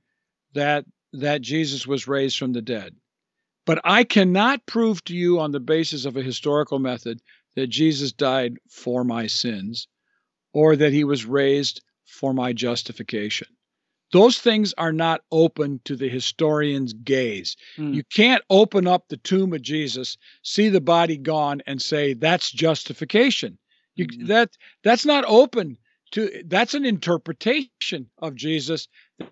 that 0.53 0.85
that 1.13 1.41
Jesus 1.41 1.85
was 1.85 2.07
raised 2.07 2.37
from 2.37 2.53
the 2.53 2.61
dead. 2.61 2.95
But 3.65 3.81
I 3.83 4.03
cannot 4.03 4.65
prove 4.65 5.03
to 5.05 5.15
you 5.15 5.39
on 5.39 5.51
the 5.51 5.59
basis 5.59 6.05
of 6.05 6.17
a 6.17 6.23
historical 6.23 6.79
method 6.79 7.21
that 7.55 7.67
Jesus 7.67 8.11
died 8.11 8.57
for 8.69 9.03
my 9.03 9.27
sins 9.27 9.87
or 10.53 10.75
that 10.75 10.91
he 10.91 11.03
was 11.03 11.25
raised 11.25 11.81
for 12.05 12.33
my 12.33 12.51
justification. 12.51 13.47
Those 14.11 14.39
things 14.39 14.73
are 14.77 14.93
not 14.93 15.21
open 15.31 15.81
to 15.85 15.95
the 15.95 16.09
historian's 16.09 16.93
gaze. 16.93 17.55
Hmm. 17.75 17.93
You 17.93 18.03
can't 18.03 18.43
open 18.49 18.87
up 18.87 19.07
the 19.07 19.17
tomb 19.17 19.53
of 19.53 19.61
Jesus, 19.61 20.17
see 20.43 20.69
the 20.69 20.81
body 20.81 21.17
gone, 21.17 21.61
and 21.65 21.81
say 21.81 22.13
that's 22.13 22.51
justification. 22.51 23.57
You, 23.95 24.07
Mhm. 24.07 24.27
That 24.27 24.57
that's 24.83 25.05
not 25.05 25.25
open 25.27 25.77
to. 26.11 26.43
That's 26.45 26.73
an 26.73 26.85
interpretation 26.85 28.09
of 28.19 28.35
Jesus 28.35 28.87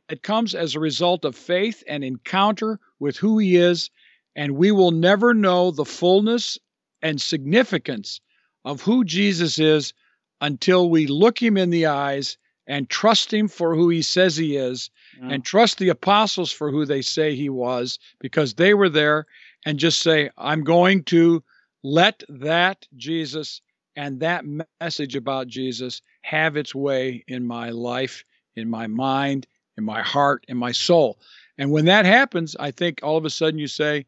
that 0.09 0.23
comes 0.23 0.55
as 0.55 0.73
a 0.75 0.79
result 0.79 1.25
of 1.25 1.36
faith 1.36 1.83
and 1.88 2.03
encounter 2.03 2.79
with 2.99 3.17
who 3.17 3.38
He 3.38 3.57
is, 3.57 3.89
and 4.36 4.53
we 4.53 4.71
will 4.71 4.91
never 4.91 5.33
know 5.33 5.71
the 5.71 5.86
fullness 5.86 6.57
and 7.01 7.21
significance 7.21 8.21
of 8.65 8.81
who 8.81 9.03
Jesus 9.03 9.59
is 9.59 9.93
until 10.41 10.89
we 10.89 11.05
look 11.07 11.41
Him 11.41 11.57
in 11.57 11.69
the 11.69 11.86
eyes 11.86 12.38
and 12.67 12.89
trust 12.89 13.34
Him 13.34 13.47
for 13.47 13.76
who 13.76 13.89
He 13.89 14.02
says 14.02 14.38
He 14.38 14.56
is 14.56 14.89
Yeah. 15.21 15.30
and 15.30 15.45
trust 15.45 15.78
the 15.78 15.89
apostles 15.89 16.52
for 16.52 16.71
who 16.71 16.86
they 16.86 17.02
say 17.02 17.36
he 17.36 17.49
was 17.49 17.99
because 18.19 18.54
they 18.54 18.73
were 18.73 18.89
there 18.89 19.26
and 19.65 19.80
just 19.80 19.99
say 20.02 20.30
i'm 20.38 20.63
going 20.63 21.04
to 21.04 21.43
let 21.84 22.23
that 22.30 22.88
jesus 22.95 23.62
and 23.95 24.19
that 24.21 24.43
message 24.82 25.15
about 25.15 25.47
jesus 25.47 26.02
have 26.21 26.58
its 26.58 26.73
way 26.73 27.23
in 27.28 27.45
my 27.45 27.69
life 27.69 28.23
in 28.56 28.69
my 28.69 28.88
mind 28.88 29.45
in 29.78 29.84
my 29.84 30.02
heart 30.04 30.45
in 30.47 30.56
my 30.58 30.71
soul. 30.71 31.17
And 31.58 31.71
when 31.71 31.86
that 31.86 32.06
happens 32.06 32.56
i 32.60 32.71
think 32.71 32.99
all 33.04 33.17
of 33.17 33.26
a 33.26 33.30
sudden 33.30 33.60
you 33.60 33.67
say 33.67 34.06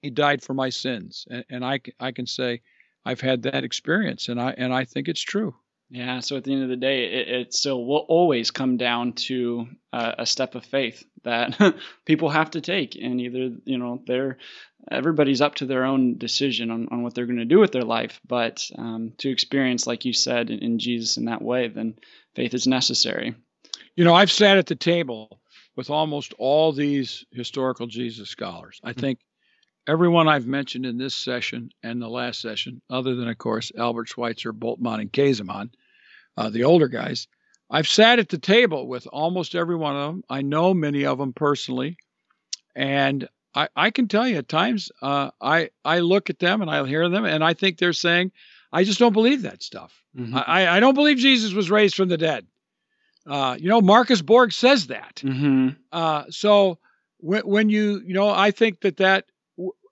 he 0.00 0.10
died 0.10 0.42
for 0.42 0.54
my 0.54 0.68
sins. 0.70 1.26
And, 1.30 1.44
and 1.50 1.64
I, 1.64 1.80
I 1.98 2.12
can 2.12 2.26
say 2.26 2.60
i've 3.04 3.20
had 3.20 3.42
that 3.42 3.64
experience 3.64 4.28
and 4.28 4.40
i 4.40 4.52
and 4.56 4.72
i 4.72 4.84
think 4.84 5.08
it's 5.08 5.20
true 5.22 5.54
Yeah, 5.94 6.20
so 6.20 6.38
at 6.38 6.44
the 6.44 6.54
end 6.54 6.62
of 6.62 6.70
the 6.70 6.76
day, 6.76 7.04
it, 7.04 7.28
it 7.28 7.54
still 7.54 7.84
will 7.84 8.06
always 8.08 8.50
come 8.50 8.78
down 8.78 9.12
to 9.12 9.66
uh, 9.92 10.12
a 10.20 10.24
step 10.24 10.54
of 10.54 10.64
faith 10.64 11.04
that 11.22 11.74
people 12.06 12.30
have 12.30 12.52
to 12.52 12.62
take, 12.62 12.96
and 12.96 13.20
either 13.20 13.50
you 13.66 13.76
know 13.76 14.02
they're 14.06 14.38
everybody's 14.90 15.42
up 15.42 15.56
to 15.56 15.66
their 15.66 15.84
own 15.84 16.16
decision 16.16 16.70
on, 16.70 16.88
on 16.90 17.02
what 17.02 17.14
they're 17.14 17.26
going 17.26 17.36
to 17.40 17.44
do 17.44 17.58
with 17.58 17.72
their 17.72 17.84
life, 17.84 18.22
but 18.26 18.66
um, 18.78 19.12
to 19.18 19.28
experience, 19.28 19.86
like 19.86 20.06
you 20.06 20.14
said, 20.14 20.48
in, 20.48 20.60
in 20.60 20.78
Jesus 20.78 21.18
in 21.18 21.26
that 21.26 21.42
way, 21.42 21.68
then 21.68 21.94
faith 22.34 22.54
is 22.54 22.66
necessary. 22.66 23.34
You 23.94 24.04
know, 24.04 24.14
I've 24.14 24.32
sat 24.32 24.56
at 24.56 24.68
the 24.68 24.74
table 24.74 25.42
with 25.76 25.90
almost 25.90 26.32
all 26.38 26.72
these 26.72 27.22
historical 27.32 27.86
Jesus 27.86 28.30
scholars. 28.30 28.80
I 28.82 28.94
think 28.94 29.18
everyone 29.86 30.26
I've 30.26 30.46
mentioned 30.46 30.86
in 30.86 30.96
this 30.96 31.14
session 31.14 31.68
and 31.82 32.00
the 32.00 32.08
last 32.08 32.40
session, 32.40 32.80
other 32.88 33.14
than, 33.14 33.28
of 33.28 33.36
course, 33.36 33.70
Albert 33.76 34.08
Schweitzer, 34.08 34.54
Bultmann, 34.54 35.02
and 35.02 35.12
Käsemann, 35.12 35.68
uh, 36.36 36.50
the 36.50 36.64
older 36.64 36.88
guys, 36.88 37.28
I've 37.70 37.88
sat 37.88 38.18
at 38.18 38.28
the 38.28 38.38
table 38.38 38.86
with 38.86 39.06
almost 39.12 39.54
every 39.54 39.76
one 39.76 39.96
of 39.96 40.06
them. 40.06 40.24
I 40.28 40.42
know 40.42 40.74
many 40.74 41.04
of 41.06 41.18
them 41.18 41.32
personally. 41.32 41.96
And 42.74 43.28
I, 43.54 43.68
I 43.76 43.90
can 43.90 44.08
tell 44.08 44.26
you 44.26 44.36
at 44.36 44.48
times, 44.48 44.90
uh, 45.02 45.30
I, 45.40 45.70
I 45.84 46.00
look 46.00 46.30
at 46.30 46.38
them 46.38 46.62
and 46.62 46.70
I 46.70 46.86
hear 46.86 47.08
them 47.08 47.24
and 47.24 47.42
I 47.44 47.54
think 47.54 47.78
they're 47.78 47.92
saying, 47.92 48.32
I 48.72 48.84
just 48.84 48.98
don't 48.98 49.12
believe 49.12 49.42
that 49.42 49.62
stuff. 49.62 50.02
Mhm. 50.16 50.42
I, 50.46 50.76
I 50.76 50.80
don't 50.80 50.94
believe 50.94 51.18
Jesus 51.18 51.52
was 51.52 51.70
raised 51.70 51.94
from 51.94 52.08
the 52.08 52.16
dead. 52.18 52.46
Uh, 53.26 53.56
you 53.58 53.68
know, 53.68 53.80
Marcus 53.80 54.22
Borg 54.22 54.52
says 54.52 54.88
that. 54.88 55.16
Mhm. 55.22 55.76
Uh, 55.92 56.24
so 56.30 56.78
when, 57.18 57.42
when 57.42 57.68
you, 57.68 58.00
you 58.04 58.14
know, 58.14 58.28
I 58.28 58.50
think 58.50 58.80
that 58.80 58.96
that 58.98 59.26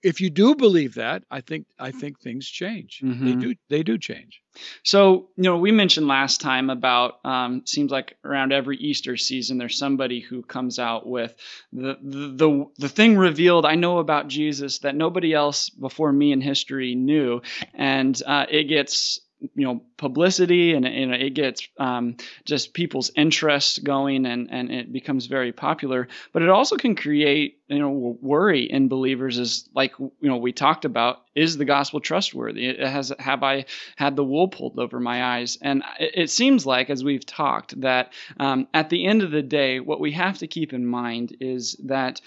if 0.02 0.20
you 0.20 0.30
do 0.30 0.54
believe 0.54 0.94
that, 0.94 1.24
I 1.30 1.40
think 1.40 1.66
I 1.78 1.90
think 1.90 2.20
things 2.20 2.46
change. 2.48 3.00
They 3.02 3.34
Mhm. 3.34 3.40
do 3.40 3.54
they 3.68 3.82
do 3.82 3.98
change. 3.98 4.40
So, 4.82 5.28
you 5.36 5.44
know, 5.44 5.56
we 5.58 5.70
mentioned 5.72 6.08
last 6.08 6.40
time 6.40 6.70
about 6.70 7.24
um, 7.24 7.62
seems 7.66 7.90
like 7.90 8.16
around 8.24 8.52
every 8.52 8.76
Easter 8.78 9.16
season 9.16 9.58
there's 9.58 9.78
somebody 9.78 10.20
who 10.20 10.42
comes 10.42 10.78
out 10.78 11.06
with 11.06 11.34
the, 11.72 11.96
the 12.02 12.28
the 12.28 12.66
the 12.78 12.88
thing 12.88 13.16
revealed 13.16 13.64
I 13.66 13.74
know 13.74 13.98
about 13.98 14.28
Jesus 14.28 14.78
that 14.80 14.94
nobody 14.96 15.32
else 15.34 15.70
before 15.70 16.12
me 16.12 16.32
in 16.32 16.40
history 16.40 16.94
knew, 16.94 17.42
and 17.74 18.20
uh, 18.26 18.46
it 18.50 18.64
gets 18.64 19.20
you 19.54 19.64
know 19.64 19.82
publicity 19.96 20.74
and, 20.74 20.86
and 20.86 21.14
it 21.14 21.34
gets 21.34 21.68
um, 21.78 22.16
just 22.44 22.74
people's 22.74 23.10
interest 23.16 23.84
going 23.84 24.26
and 24.26 24.50
and 24.50 24.70
it 24.70 24.92
becomes 24.92 25.26
very 25.26 25.52
popular. 25.52 26.08
But 26.32 26.42
it 26.42 26.48
also 26.48 26.76
can 26.76 26.94
create 26.94 27.58
you 27.68 27.78
know 27.78 28.18
worry 28.20 28.70
in 28.70 28.88
believers 28.88 29.38
is 29.38 29.68
like 29.74 29.92
you 29.98 30.12
know 30.20 30.36
we 30.36 30.52
talked 30.52 30.84
about 30.84 31.22
is 31.34 31.56
the 31.56 31.64
gospel 31.64 32.00
trustworthy? 32.00 32.66
It 32.66 32.80
has 32.80 33.12
have 33.18 33.42
i 33.42 33.64
had 33.96 34.16
the 34.16 34.24
wool 34.24 34.48
pulled 34.48 34.78
over 34.78 35.00
my 35.00 35.38
eyes? 35.38 35.58
And 35.62 35.82
it, 35.98 36.12
it 36.14 36.30
seems 36.30 36.66
like 36.66 36.90
as 36.90 37.04
we've 37.04 37.26
talked 37.26 37.80
that 37.80 38.12
um, 38.38 38.68
at 38.74 38.90
the 38.90 39.06
end 39.06 39.22
of 39.22 39.30
the 39.30 39.42
day 39.42 39.80
what 39.80 40.00
we 40.00 40.12
have 40.12 40.38
to 40.38 40.46
keep 40.46 40.72
in 40.72 40.86
mind 40.86 41.36
is 41.40 41.76
that 41.84 42.20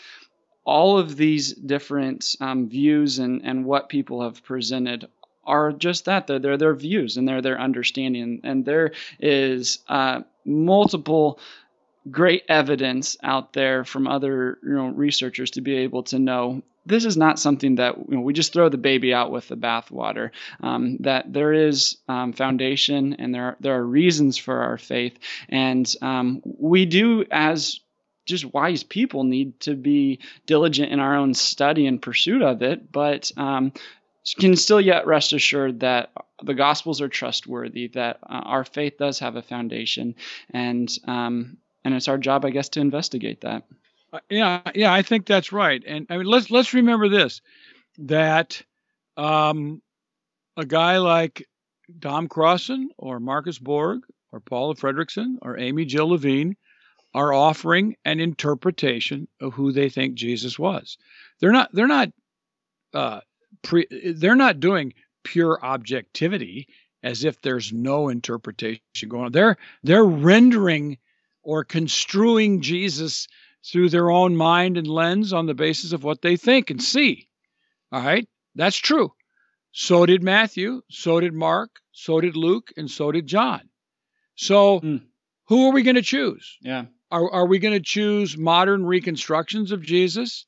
all 0.65 0.97
of 0.97 1.17
these 1.17 1.53
different 1.53 2.35
um, 2.39 2.69
views 2.69 3.19
and, 3.19 3.41
and 3.43 3.65
what 3.65 3.89
people 3.89 4.21
have 4.21 4.43
presented 4.43 5.07
are 5.45 5.71
just 5.71 6.05
that 6.05 6.27
they're, 6.27 6.39
they're 6.39 6.57
their 6.57 6.75
views 6.75 7.17
and 7.17 7.27
they're 7.27 7.41
their 7.41 7.59
understanding 7.59 8.41
and 8.43 8.65
there 8.65 8.91
is 9.19 9.79
uh, 9.87 10.21
multiple 10.45 11.39
great 12.11 12.43
evidence 12.49 13.17
out 13.23 13.53
there 13.53 13.83
from 13.83 14.07
other 14.07 14.57
you 14.63 14.73
know 14.73 14.87
researchers 14.87 15.51
to 15.51 15.61
be 15.61 15.77
able 15.77 16.03
to 16.03 16.19
know 16.19 16.61
this 16.85 17.05
is 17.05 17.15
not 17.15 17.39
something 17.39 17.75
that 17.75 17.97
you 17.97 18.15
know, 18.15 18.21
we 18.21 18.33
just 18.33 18.53
throw 18.53 18.69
the 18.69 18.77
baby 18.77 19.13
out 19.13 19.31
with 19.31 19.47
the 19.47 19.55
bathwater. 19.55 20.31
Um, 20.61 20.97
that 20.99 21.31
there 21.31 21.53
is 21.53 21.97
um, 22.07 22.33
foundation 22.33 23.13
and 23.13 23.33
there 23.33 23.43
are, 23.43 23.57
there 23.59 23.75
are 23.75 23.85
reasons 23.85 24.37
for 24.37 24.59
our 24.59 24.77
faith, 24.77 25.17
and 25.49 25.93
um, 26.01 26.41
we 26.43 26.85
do 26.85 27.25
as 27.31 27.79
just 28.25 28.53
wise 28.53 28.83
people 28.83 29.23
need 29.23 29.59
to 29.61 29.75
be 29.75 30.19
diligent 30.45 30.91
in 30.91 30.99
our 30.99 31.15
own 31.15 31.33
study 31.33 31.87
and 31.87 32.01
pursuit 32.01 32.41
of 32.41 32.61
it. 32.61 32.91
But 32.91 33.31
um, 33.37 33.73
can 34.37 34.55
still 34.55 34.81
yet 34.81 35.05
rest 35.05 35.33
assured 35.33 35.81
that 35.81 36.11
the 36.41 36.53
gospels 36.53 37.01
are 37.01 37.09
trustworthy, 37.09 37.87
that 37.89 38.19
uh, 38.23 38.41
our 38.45 38.63
faith 38.63 38.97
does 38.97 39.19
have 39.19 39.35
a 39.35 39.41
foundation, 39.41 40.15
and 40.51 40.89
um, 41.05 41.57
and 41.83 41.93
it's 41.93 42.07
our 42.07 42.17
job, 42.17 42.45
I 42.45 42.49
guess, 42.49 42.69
to 42.69 42.79
investigate 42.79 43.41
that. 43.41 43.63
Uh, 44.11 44.19
yeah, 44.29 44.61
yeah, 44.75 44.93
I 44.93 45.01
think 45.01 45.25
that's 45.25 45.51
right. 45.51 45.83
And 45.85 46.07
I 46.09 46.17
mean, 46.17 46.27
let's 46.27 46.49
let's 46.51 46.73
remember 46.73 47.09
this: 47.09 47.41
that 47.99 48.61
um, 49.17 49.81
a 50.55 50.65
guy 50.65 50.97
like 50.97 51.45
Dom 51.99 52.27
Crossan 52.27 52.89
or 52.97 53.19
Marcus 53.19 53.59
Borg 53.59 54.01
or 54.31 54.39
Paula 54.39 54.75
Fredriksen 54.75 55.37
or 55.41 55.57
Amy 55.57 55.85
Jill 55.85 56.09
Levine 56.09 56.55
are 57.13 57.33
offering 57.33 57.95
an 58.05 58.19
interpretation 58.19 59.27
of 59.39 59.53
who 59.53 59.71
they 59.71 59.89
think 59.89 60.15
Jesus 60.15 60.57
was. 60.57 60.97
They're 61.39 61.51
not 61.51 61.69
they're 61.73 61.87
not 61.87 62.09
uh, 62.93 63.21
pre, 63.63 63.87
they're 64.15 64.35
not 64.35 64.59
doing 64.59 64.93
pure 65.23 65.59
objectivity 65.63 66.67
as 67.01 67.23
if 67.23 67.41
there's 67.41 67.73
no 67.73 68.09
interpretation 68.09 69.09
going 69.09 69.25
on. 69.25 69.31
They're 69.31 69.57
they're 69.83 70.05
rendering 70.05 70.97
or 71.41 71.63
construing 71.63 72.61
Jesus 72.61 73.27
through 73.65 73.89
their 73.89 74.09
own 74.09 74.35
mind 74.35 74.77
and 74.77 74.87
lens 74.87 75.33
on 75.33 75.45
the 75.45 75.53
basis 75.53 75.93
of 75.93 76.03
what 76.03 76.21
they 76.21 76.37
think 76.37 76.69
and 76.69 76.81
see. 76.81 77.27
All 77.91 78.01
right? 78.01 78.27
That's 78.55 78.77
true. 78.77 79.13
So 79.71 80.05
did 80.05 80.23
Matthew, 80.23 80.81
so 80.89 81.19
did 81.19 81.33
Mark, 81.33 81.71
so 81.91 82.21
did 82.21 82.35
Luke, 82.35 82.71
and 82.77 82.89
so 82.89 83.11
did 83.11 83.25
John. 83.25 83.61
So 84.35 84.79
mm. 84.79 85.01
who 85.47 85.67
are 85.67 85.73
we 85.73 85.83
going 85.83 85.95
to 85.95 86.01
choose? 86.01 86.57
Yeah. 86.61 86.85
Are, 87.09 87.31
are 87.31 87.47
we 87.47 87.59
going 87.59 87.73
to 87.73 87.79
choose 87.79 88.37
modern 88.37 88.85
reconstructions 88.85 89.71
of 89.71 89.81
Jesus? 89.81 90.45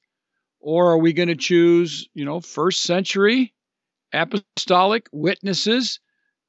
Or 0.65 0.93
are 0.93 0.97
we 0.97 1.13
going 1.13 1.27
to 1.27 1.35
choose, 1.35 2.09
you 2.15 2.25
know, 2.25 2.39
first 2.39 2.81
century 2.81 3.53
apostolic 4.11 5.07
witnesses 5.11 5.99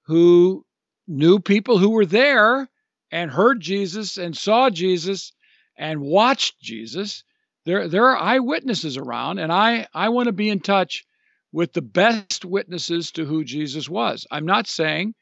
who 0.07 0.65
knew 1.07 1.39
people 1.39 1.77
who 1.77 1.91
were 1.91 2.07
there 2.07 2.67
and 3.13 3.31
heard 3.31 3.61
Jesus 3.61 4.17
and 4.17 4.35
saw 4.35 4.71
Jesus 4.71 5.33
and 5.77 6.01
watched 6.01 6.59
Jesus? 6.63 7.25
There, 7.67 7.89
there 7.89 8.07
are 8.07 8.17
eyewitnesses 8.17 8.97
around, 8.97 9.39
and 9.39 9.53
I, 9.53 9.87
I 9.93 10.09
want 10.09 10.29
to 10.29 10.33
be 10.33 10.49
in 10.49 10.61
touch 10.61 11.05
with 11.53 11.75
the 11.75 11.83
best 11.83 12.43
witnesses 12.43 13.13
to 13.13 13.27
who 13.27 13.45
Jesus 13.45 13.87
was. 13.87 14.27
I'm 14.31 14.47
not 14.47 14.67
saying 14.67 15.15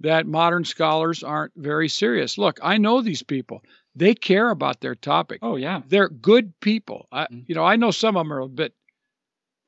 that 0.00 0.26
modern 0.26 0.64
scholars 0.64 1.22
aren't 1.22 1.52
very 1.56 1.88
serious. 1.88 2.38
Look, 2.38 2.58
I 2.62 2.78
know 2.78 3.00
these 3.00 3.22
people 3.22 3.62
they 3.98 4.14
care 4.14 4.50
about 4.50 4.80
their 4.80 4.94
topic. 4.94 5.40
Oh 5.42 5.56
yeah, 5.56 5.82
they're 5.88 6.08
good 6.08 6.58
people. 6.60 7.08
I, 7.10 7.24
mm-hmm. 7.24 7.40
you 7.46 7.54
know, 7.54 7.64
I 7.64 7.76
know 7.76 7.90
some 7.90 8.16
of 8.16 8.20
them 8.20 8.32
are 8.32 8.40
a 8.40 8.48
bit 8.48 8.72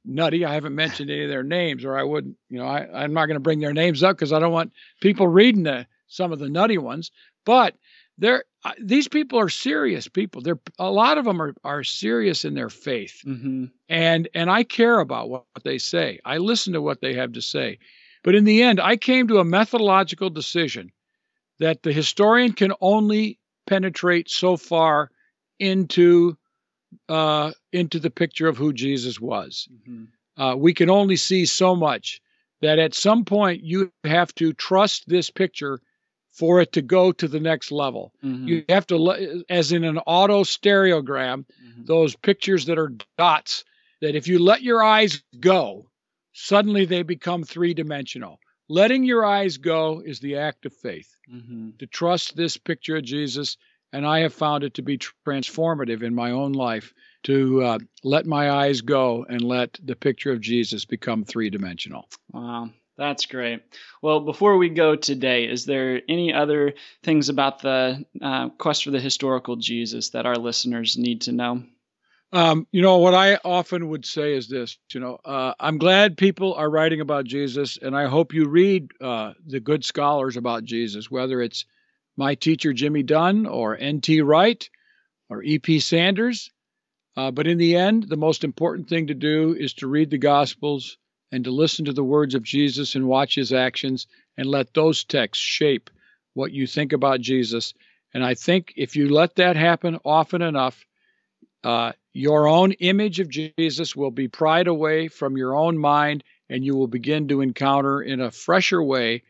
nutty. 0.04 0.44
I 0.44 0.54
haven't 0.54 0.74
mentioned 0.74 1.10
any 1.10 1.24
of 1.24 1.28
their 1.28 1.42
names, 1.42 1.84
or 1.84 1.98
I 1.98 2.04
wouldn't. 2.04 2.36
You 2.48 2.58
know, 2.58 2.66
I, 2.66 3.02
I'm 3.02 3.12
not 3.12 3.26
going 3.26 3.36
to 3.36 3.40
bring 3.40 3.60
their 3.60 3.72
names 3.72 4.02
up 4.02 4.16
because 4.16 4.32
I 4.32 4.38
don't 4.38 4.52
want 4.52 4.72
people 5.00 5.26
reading 5.26 5.64
the 5.64 5.86
some 6.06 6.32
of 6.32 6.38
the 6.38 6.48
nutty 6.48 6.78
ones. 6.78 7.10
But 7.44 7.74
they're 8.18 8.44
uh, 8.64 8.72
these 8.80 9.08
people 9.08 9.38
are 9.40 9.48
serious 9.48 10.06
people. 10.06 10.42
They're 10.42 10.60
a 10.78 10.90
lot 10.90 11.18
of 11.18 11.24
them 11.24 11.42
are 11.42 11.54
are 11.64 11.82
serious 11.82 12.44
in 12.44 12.54
their 12.54 12.70
faith, 12.70 13.22
mm-hmm. 13.26 13.66
and 13.88 14.28
and 14.34 14.50
I 14.50 14.62
care 14.62 15.00
about 15.00 15.28
what, 15.28 15.44
what 15.52 15.64
they 15.64 15.78
say. 15.78 16.20
I 16.24 16.38
listen 16.38 16.72
to 16.74 16.82
what 16.82 17.00
they 17.00 17.14
have 17.14 17.32
to 17.32 17.42
say. 17.42 17.78
But 18.22 18.34
in 18.34 18.44
the 18.44 18.62
end, 18.62 18.80
I 18.80 18.96
came 18.96 19.28
to 19.28 19.38
a 19.38 19.44
methodological 19.44 20.30
decision 20.30 20.92
that 21.58 21.82
the 21.82 21.92
historian 21.92 22.52
can 22.52 22.72
only 22.80 23.38
penetrate 23.66 24.30
so 24.30 24.56
far 24.56 25.10
into 25.58 26.36
uh, 27.08 27.52
into 27.72 28.00
the 28.00 28.10
picture 28.10 28.48
of 28.48 28.56
who 28.56 28.72
Jesus 28.72 29.20
was. 29.20 29.68
Mm-hmm. 29.72 30.42
Uh, 30.42 30.56
we 30.56 30.74
can 30.74 30.90
only 30.90 31.16
see 31.16 31.46
so 31.46 31.76
much 31.76 32.20
that 32.62 32.78
at 32.78 32.94
some 32.94 33.24
point 33.24 33.62
you 33.62 33.92
have 34.04 34.34
to 34.36 34.52
trust 34.52 35.08
this 35.08 35.30
picture 35.30 35.80
for 36.30 36.60
it 36.60 36.72
to 36.72 36.82
go 36.82 37.12
to 37.12 37.28
the 37.28 37.40
next 37.40 37.70
level. 37.70 38.12
Mm-hmm. 38.24 38.48
You 38.48 38.64
have 38.68 38.86
to, 38.88 39.44
as 39.48 39.72
in 39.72 39.84
an 39.84 39.98
auto 39.98 40.42
stereogram, 40.42 41.44
mm-hmm. 41.44 41.84
those 41.84 42.16
pictures 42.16 42.66
that 42.66 42.78
are 42.78 42.92
dots, 43.18 43.64
that 44.00 44.14
if 44.14 44.28
you 44.28 44.38
let 44.38 44.62
your 44.62 44.82
eyes 44.82 45.22
go, 45.38 45.89
suddenly 46.32 46.84
they 46.84 47.02
become 47.02 47.44
three 47.44 47.74
dimensional. 47.74 48.38
Letting 48.68 49.04
your 49.04 49.24
eyes 49.24 49.56
go 49.56 50.00
is 50.04 50.20
the 50.20 50.36
act 50.36 50.64
of 50.66 50.72
faith. 50.72 51.10
Mm-hmm. 51.32 51.70
To 51.78 51.86
trust 51.86 52.36
this 52.36 52.56
picture 52.56 52.96
of 52.96 53.04
Jesus, 53.04 53.56
and 53.92 54.06
I 54.06 54.20
have 54.20 54.32
found 54.32 54.62
it 54.62 54.74
to 54.74 54.82
be 54.82 54.98
transformative 55.26 56.02
in 56.02 56.14
my 56.14 56.30
own 56.30 56.52
life 56.52 56.94
to 57.24 57.62
uh, 57.62 57.78
let 58.04 58.26
my 58.26 58.50
eyes 58.50 58.80
go 58.80 59.26
and 59.28 59.42
let 59.42 59.78
the 59.82 59.96
picture 59.96 60.32
of 60.32 60.40
Jesus 60.40 60.84
become 60.84 61.24
three 61.24 61.50
dimensional. 61.50 62.08
Wow. 62.32 62.70
That's 62.96 63.24
great. 63.24 63.62
Well, 64.02 64.20
before 64.20 64.58
we 64.58 64.68
go 64.68 64.94
today, 64.94 65.44
is 65.44 65.64
there 65.64 66.02
any 66.06 66.34
other 66.34 66.74
things 67.02 67.30
about 67.30 67.62
the 67.62 68.04
uh, 68.20 68.50
quest 68.50 68.84
for 68.84 68.90
the 68.90 69.00
historical 69.00 69.56
Jesus 69.56 70.10
that 70.10 70.26
our 70.26 70.36
listeners 70.36 70.98
need 70.98 71.22
to 71.22 71.32
know? 71.32 71.62
Um, 72.32 72.66
you 72.70 72.80
know, 72.80 72.98
what 72.98 73.14
I 73.14 73.36
often 73.44 73.88
would 73.88 74.06
say 74.06 74.34
is 74.34 74.48
this 74.48 74.78
you 74.92 75.00
know, 75.00 75.18
uh, 75.24 75.54
I'm 75.58 75.78
glad 75.78 76.16
people 76.16 76.54
are 76.54 76.70
writing 76.70 77.00
about 77.00 77.24
Jesus, 77.24 77.76
and 77.76 77.96
I 77.96 78.06
hope 78.06 78.34
you 78.34 78.48
read 78.48 78.92
uh, 79.00 79.32
the 79.44 79.60
good 79.60 79.84
scholars 79.84 80.36
about 80.36 80.64
Jesus, 80.64 81.10
whether 81.10 81.42
it's 81.42 81.64
my 82.16 82.34
teacher, 82.34 82.72
Jimmy 82.72 83.02
Dunn, 83.02 83.46
or 83.46 83.76
N.T. 83.76 84.20
Wright, 84.20 84.68
or 85.28 85.42
E.P. 85.42 85.80
Sanders. 85.80 86.50
Uh, 87.16 87.30
but 87.30 87.46
in 87.46 87.58
the 87.58 87.76
end, 87.76 88.04
the 88.08 88.16
most 88.16 88.44
important 88.44 88.88
thing 88.88 89.08
to 89.08 89.14
do 89.14 89.54
is 89.58 89.74
to 89.74 89.88
read 89.88 90.10
the 90.10 90.18
Gospels 90.18 90.98
and 91.32 91.44
to 91.44 91.50
listen 91.50 91.84
to 91.84 91.92
the 91.92 92.04
words 92.04 92.34
of 92.34 92.42
Jesus 92.42 92.94
and 92.94 93.06
watch 93.06 93.34
his 93.34 93.52
actions 93.52 94.06
and 94.36 94.46
let 94.46 94.74
those 94.74 95.04
texts 95.04 95.44
shape 95.44 95.90
what 96.34 96.52
you 96.52 96.66
think 96.66 96.92
about 96.92 97.20
Jesus. 97.20 97.74
And 98.14 98.24
I 98.24 98.34
think 98.34 98.72
if 98.76 98.96
you 98.96 99.08
let 99.08 99.36
that 99.36 99.56
happen 99.56 99.98
often 100.04 100.42
enough, 100.42 100.84
uh, 101.64 101.92
your 102.12 102.48
own 102.48 102.72
image 102.72 103.20
of 103.20 103.28
Jesus 103.28 103.94
will 103.94 104.10
be 104.10 104.28
pried 104.28 104.66
away 104.66 105.08
from 105.08 105.36
your 105.36 105.54
own 105.54 105.78
mind, 105.78 106.24
and 106.48 106.64
you 106.64 106.76
will 106.76 106.88
begin 106.88 107.28
to 107.28 107.40
encounter 107.40 108.02
in 108.02 108.20
a 108.20 108.30
fresher 108.30 108.82
way 108.82 109.22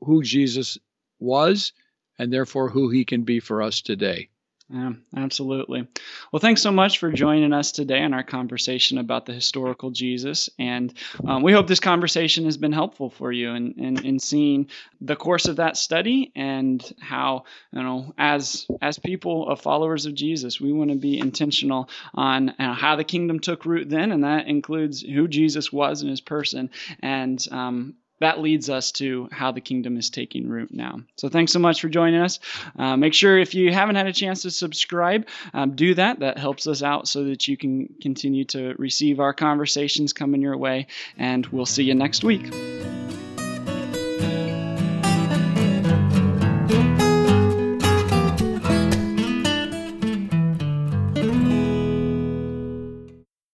who 0.00 0.22
Jesus 0.22 0.78
was 1.18 1.72
and 2.18 2.32
therefore 2.32 2.68
who 2.68 2.90
he 2.90 3.04
can 3.04 3.22
be 3.22 3.40
for 3.40 3.62
us 3.62 3.80
today. 3.80 4.28
Yeah, 4.70 4.92
absolutely. 5.16 5.88
Well, 6.30 6.40
thanks 6.40 6.60
so 6.60 6.70
much 6.70 6.98
for 6.98 7.10
joining 7.10 7.54
us 7.54 7.72
today 7.72 8.02
in 8.02 8.12
our 8.12 8.22
conversation 8.22 8.98
about 8.98 9.24
the 9.24 9.32
historical 9.32 9.90
Jesus. 9.90 10.50
And 10.58 10.92
um, 11.24 11.42
we 11.42 11.52
hope 11.54 11.66
this 11.66 11.80
conversation 11.80 12.44
has 12.44 12.58
been 12.58 12.72
helpful 12.72 13.08
for 13.08 13.32
you 13.32 13.52
in, 13.54 13.72
in, 13.78 14.04
in, 14.04 14.18
seeing 14.18 14.68
the 15.00 15.16
course 15.16 15.48
of 15.48 15.56
that 15.56 15.78
study 15.78 16.32
and 16.36 16.84
how, 17.00 17.44
you 17.72 17.82
know, 17.82 18.12
as 18.18 18.66
as 18.82 18.98
people 18.98 19.48
of 19.48 19.62
followers 19.62 20.04
of 20.04 20.12
Jesus, 20.12 20.60
we 20.60 20.70
want 20.70 20.90
to 20.90 20.96
be 20.96 21.18
intentional 21.18 21.88
on 22.12 22.48
you 22.48 22.66
know, 22.66 22.74
how 22.74 22.96
the 22.96 23.04
kingdom 23.04 23.40
took 23.40 23.64
root 23.64 23.88
then, 23.88 24.12
and 24.12 24.24
that 24.24 24.48
includes 24.48 25.00
who 25.00 25.28
Jesus 25.28 25.72
was 25.72 26.02
in 26.02 26.10
his 26.10 26.20
person 26.20 26.68
and 27.00 27.42
um, 27.50 27.94
that 28.20 28.40
leads 28.40 28.68
us 28.70 28.92
to 28.92 29.28
how 29.30 29.52
the 29.52 29.60
kingdom 29.60 29.96
is 29.96 30.10
taking 30.10 30.48
root 30.48 30.72
now. 30.72 31.00
So 31.16 31.28
thanks 31.28 31.52
so 31.52 31.58
much 31.58 31.80
for 31.80 31.88
joining 31.88 32.20
us. 32.20 32.40
Uh, 32.78 32.96
make 32.96 33.14
sure 33.14 33.38
if 33.38 33.54
you 33.54 33.72
haven't 33.72 33.96
had 33.96 34.06
a 34.06 34.12
chance 34.12 34.42
to 34.42 34.50
subscribe, 34.50 35.26
um, 35.54 35.76
do 35.76 35.94
that. 35.94 36.20
That 36.20 36.38
helps 36.38 36.66
us 36.66 36.82
out 36.82 37.08
so 37.08 37.24
that 37.24 37.46
you 37.46 37.56
can 37.56 37.94
continue 38.00 38.44
to 38.46 38.74
receive 38.78 39.20
our 39.20 39.32
conversations 39.32 40.12
coming 40.12 40.42
your 40.42 40.56
way. 40.56 40.86
And 41.16 41.46
we'll 41.46 41.66
see 41.66 41.84
you 41.84 41.94
next 41.94 42.24
week. 42.24 42.52